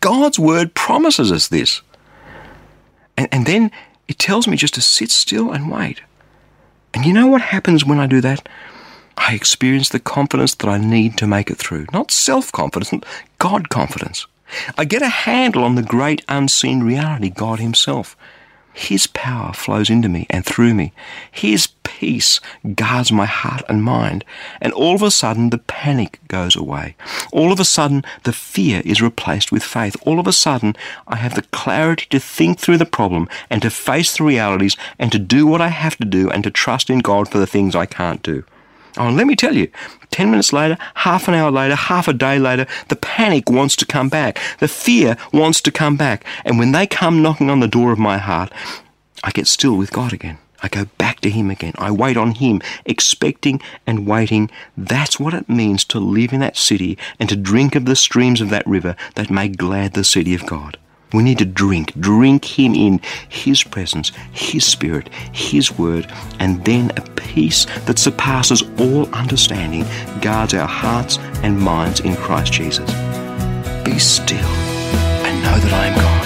God's 0.00 0.38
word 0.38 0.74
promises 0.74 1.32
us 1.32 1.48
this. 1.48 1.80
And, 3.16 3.28
and 3.32 3.46
then 3.46 3.70
it 4.06 4.18
tells 4.18 4.46
me 4.46 4.58
just 4.58 4.74
to 4.74 4.82
sit 4.82 5.10
still 5.10 5.50
and 5.50 5.70
wait. 5.70 6.02
And 6.92 7.06
you 7.06 7.14
know 7.14 7.26
what 7.26 7.40
happens 7.40 7.86
when 7.86 7.98
I 7.98 8.06
do 8.06 8.20
that? 8.20 8.46
I 9.16 9.34
experience 9.34 9.88
the 9.88 10.00
confidence 10.00 10.54
that 10.56 10.68
I 10.68 10.78
need 10.78 11.16
to 11.18 11.26
make 11.26 11.50
it 11.50 11.58
through. 11.58 11.86
Not 11.92 12.10
self 12.10 12.52
confidence, 12.52 13.04
God 13.38 13.68
confidence. 13.68 14.26
I 14.76 14.84
get 14.84 15.02
a 15.02 15.08
handle 15.08 15.64
on 15.64 15.74
the 15.74 15.82
great 15.82 16.24
unseen 16.28 16.82
reality, 16.82 17.30
God 17.30 17.60
Himself. 17.60 18.16
His 18.74 19.06
power 19.06 19.52
flows 19.52 19.88
into 19.88 20.08
me 20.08 20.26
and 20.28 20.44
through 20.44 20.74
me. 20.74 20.92
His 21.30 21.68
peace 21.84 22.40
guards 22.74 23.12
my 23.12 23.24
heart 23.24 23.62
and 23.68 23.84
mind. 23.84 24.24
And 24.60 24.72
all 24.72 24.96
of 24.96 25.02
a 25.02 25.12
sudden, 25.12 25.50
the 25.50 25.58
panic 25.58 26.18
goes 26.26 26.56
away. 26.56 26.96
All 27.32 27.52
of 27.52 27.60
a 27.60 27.64
sudden, 27.64 28.04
the 28.24 28.32
fear 28.32 28.82
is 28.84 29.00
replaced 29.00 29.52
with 29.52 29.62
faith. 29.62 29.96
All 30.02 30.18
of 30.18 30.26
a 30.26 30.32
sudden, 30.32 30.74
I 31.06 31.16
have 31.16 31.36
the 31.36 31.42
clarity 31.42 32.06
to 32.10 32.18
think 32.18 32.58
through 32.58 32.78
the 32.78 32.84
problem 32.84 33.28
and 33.48 33.62
to 33.62 33.70
face 33.70 34.16
the 34.16 34.24
realities 34.24 34.76
and 34.98 35.12
to 35.12 35.20
do 35.20 35.46
what 35.46 35.60
I 35.60 35.68
have 35.68 35.96
to 35.98 36.04
do 36.04 36.28
and 36.28 36.42
to 36.42 36.50
trust 36.50 36.90
in 36.90 36.98
God 36.98 37.28
for 37.28 37.38
the 37.38 37.46
things 37.46 37.76
I 37.76 37.86
can't 37.86 38.22
do. 38.24 38.42
Oh, 38.96 39.08
and 39.08 39.16
let 39.16 39.26
me 39.26 39.34
tell 39.34 39.56
you, 39.56 39.68
10 40.10 40.30
minutes 40.30 40.52
later, 40.52 40.78
half 40.94 41.26
an 41.26 41.34
hour 41.34 41.50
later, 41.50 41.74
half 41.74 42.06
a 42.06 42.12
day 42.12 42.38
later, 42.38 42.66
the 42.88 42.96
panic 42.96 43.50
wants 43.50 43.74
to 43.76 43.86
come 43.86 44.08
back. 44.08 44.38
The 44.60 44.68
fear 44.68 45.16
wants 45.32 45.60
to 45.62 45.72
come 45.72 45.96
back. 45.96 46.24
And 46.44 46.58
when 46.58 46.72
they 46.72 46.86
come 46.86 47.22
knocking 47.22 47.50
on 47.50 47.60
the 47.60 47.68
door 47.68 47.90
of 47.90 47.98
my 47.98 48.18
heart, 48.18 48.52
I 49.24 49.30
get 49.30 49.48
still 49.48 49.76
with 49.76 49.92
God 49.92 50.12
again. 50.12 50.38
I 50.62 50.68
go 50.68 50.86
back 50.96 51.20
to 51.20 51.30
Him 51.30 51.50
again. 51.50 51.74
I 51.76 51.90
wait 51.90 52.16
on 52.16 52.36
Him, 52.36 52.62
expecting 52.86 53.60
and 53.86 54.06
waiting. 54.06 54.50
That's 54.76 55.20
what 55.20 55.34
it 55.34 55.48
means 55.48 55.84
to 55.86 55.98
live 55.98 56.32
in 56.32 56.40
that 56.40 56.56
city 56.56 56.96
and 57.18 57.28
to 57.28 57.36
drink 57.36 57.74
of 57.74 57.84
the 57.84 57.96
streams 57.96 58.40
of 58.40 58.50
that 58.50 58.66
river 58.66 58.96
that 59.16 59.30
make 59.30 59.56
glad 59.56 59.92
the 59.92 60.04
city 60.04 60.34
of 60.34 60.46
God. 60.46 60.78
We 61.14 61.22
need 61.22 61.38
to 61.38 61.44
drink, 61.44 61.92
drink 62.00 62.44
Him 62.44 62.74
in 62.74 63.00
His 63.28 63.62
presence, 63.62 64.10
His 64.32 64.66
Spirit, 64.66 65.08
His 65.32 65.78
Word, 65.78 66.12
and 66.40 66.64
then 66.64 66.90
a 66.96 67.02
peace 67.02 67.66
that 67.86 68.00
surpasses 68.00 68.62
all 68.78 69.06
understanding 69.14 69.84
guards 70.20 70.54
our 70.54 70.66
hearts 70.66 71.18
and 71.44 71.58
minds 71.58 72.00
in 72.00 72.16
Christ 72.16 72.52
Jesus. 72.52 72.90
Be 73.84 73.98
still 73.98 74.38
and 75.24 75.42
know 75.42 75.58
that 75.58 75.72
I 75.72 75.86
am 75.86 75.98
God. 75.98 76.23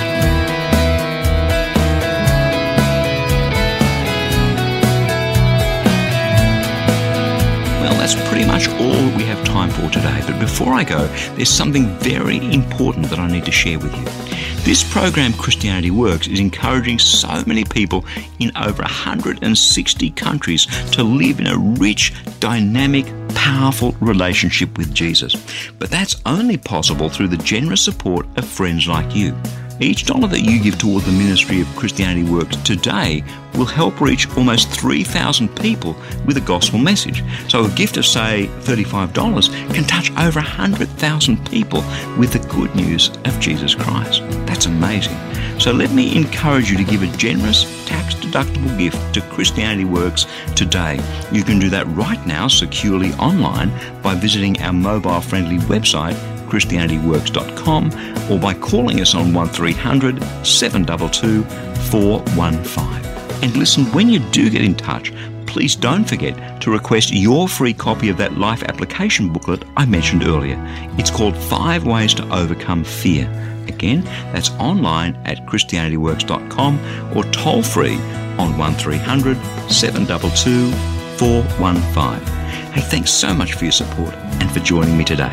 That's 8.08 8.28
pretty 8.30 8.46
much 8.46 8.68
all 8.80 9.16
we 9.18 9.24
have 9.24 9.44
time 9.44 9.68
for 9.68 9.86
today. 9.90 10.22
But 10.26 10.40
before 10.40 10.72
I 10.72 10.82
go, 10.82 11.06
there's 11.36 11.50
something 11.50 11.88
very 11.98 12.38
important 12.54 13.10
that 13.10 13.18
I 13.18 13.30
need 13.30 13.44
to 13.44 13.52
share 13.52 13.78
with 13.78 13.94
you. 13.94 14.04
This 14.64 14.82
program, 14.90 15.34
Christianity 15.34 15.90
Works, 15.90 16.26
is 16.26 16.40
encouraging 16.40 16.98
so 17.00 17.42
many 17.46 17.64
people 17.64 18.06
in 18.38 18.50
over 18.56 18.82
160 18.82 20.10
countries 20.12 20.66
to 20.92 21.02
live 21.02 21.38
in 21.38 21.48
a 21.48 21.58
rich, 21.58 22.14
dynamic, 22.40 23.04
powerful 23.34 23.92
relationship 24.00 24.78
with 24.78 24.94
Jesus. 24.94 25.34
But 25.78 25.90
that's 25.90 26.16
only 26.24 26.56
possible 26.56 27.10
through 27.10 27.28
the 27.28 27.36
generous 27.36 27.82
support 27.82 28.26
of 28.38 28.46
friends 28.46 28.88
like 28.88 29.14
you. 29.14 29.36
Each 29.80 30.04
dollar 30.04 30.26
that 30.28 30.40
you 30.40 30.60
give 30.60 30.76
toward 30.76 31.04
the 31.04 31.12
ministry 31.12 31.60
of 31.60 31.76
Christianity 31.76 32.28
Works 32.28 32.56
today 32.56 33.22
will 33.54 33.64
help 33.64 34.00
reach 34.00 34.28
almost 34.36 34.70
3,000 34.70 35.48
people 35.56 35.94
with 36.26 36.36
a 36.36 36.40
gospel 36.40 36.80
message. 36.80 37.22
So 37.48 37.64
a 37.64 37.70
gift 37.70 37.96
of, 37.96 38.04
say, 38.04 38.48
$35 38.62 39.74
can 39.74 39.84
touch 39.84 40.10
over 40.18 40.40
100,000 40.40 41.46
people 41.48 41.80
with 42.18 42.32
the 42.32 42.44
good 42.48 42.74
news 42.74 43.10
of 43.24 43.38
Jesus 43.38 43.74
Christ. 43.74 44.22
That's 44.46 44.66
amazing. 44.66 45.16
So 45.60 45.72
let 45.72 45.92
me 45.92 46.16
encourage 46.16 46.70
you 46.70 46.76
to 46.76 46.84
give 46.84 47.02
a 47.02 47.16
generous, 47.16 47.64
tax 47.86 48.14
deductible 48.14 48.76
gift 48.78 49.14
to 49.14 49.20
Christianity 49.22 49.84
Works 49.84 50.26
today. 50.56 51.00
You 51.32 51.44
can 51.44 51.60
do 51.60 51.70
that 51.70 51.86
right 51.88 52.24
now 52.26 52.48
securely 52.48 53.12
online 53.14 53.70
by 54.02 54.14
visiting 54.16 54.60
our 54.60 54.72
mobile 54.72 55.20
friendly 55.20 55.58
website 55.58 56.16
christianityworks.com 56.48 58.30
or 58.32 58.38
by 58.38 58.54
calling 58.54 59.00
us 59.00 59.14
on 59.14 59.32
1300 59.32 60.22
722 60.44 61.44
415. 61.90 63.08
And 63.42 63.56
listen, 63.56 63.84
when 63.92 64.08
you 64.08 64.18
do 64.30 64.50
get 64.50 64.62
in 64.62 64.74
touch, 64.74 65.12
please 65.46 65.76
don't 65.76 66.04
forget 66.04 66.60
to 66.60 66.70
request 66.70 67.12
your 67.12 67.48
free 67.48 67.72
copy 67.72 68.08
of 68.08 68.16
that 68.18 68.36
life 68.36 68.62
application 68.64 69.32
booklet 69.32 69.64
I 69.76 69.86
mentioned 69.86 70.24
earlier. 70.24 70.56
It's 70.98 71.10
called 71.10 71.36
Five 71.36 71.84
Ways 71.84 72.14
to 72.14 72.32
Overcome 72.32 72.84
Fear. 72.84 73.26
Again, 73.68 74.02
that's 74.32 74.50
online 74.52 75.16
at 75.24 75.46
christianityworks.com 75.46 77.16
or 77.16 77.24
toll 77.24 77.62
free 77.62 77.96
on 78.38 78.56
1300 78.58 79.36
722 79.70 80.72
415. 81.18 82.26
Hey, 82.72 82.80
thanks 82.82 83.10
so 83.10 83.34
much 83.34 83.54
for 83.54 83.64
your 83.64 83.72
support 83.72 84.14
and 84.14 84.50
for 84.50 84.60
joining 84.60 84.96
me 84.96 85.04
today. 85.04 85.32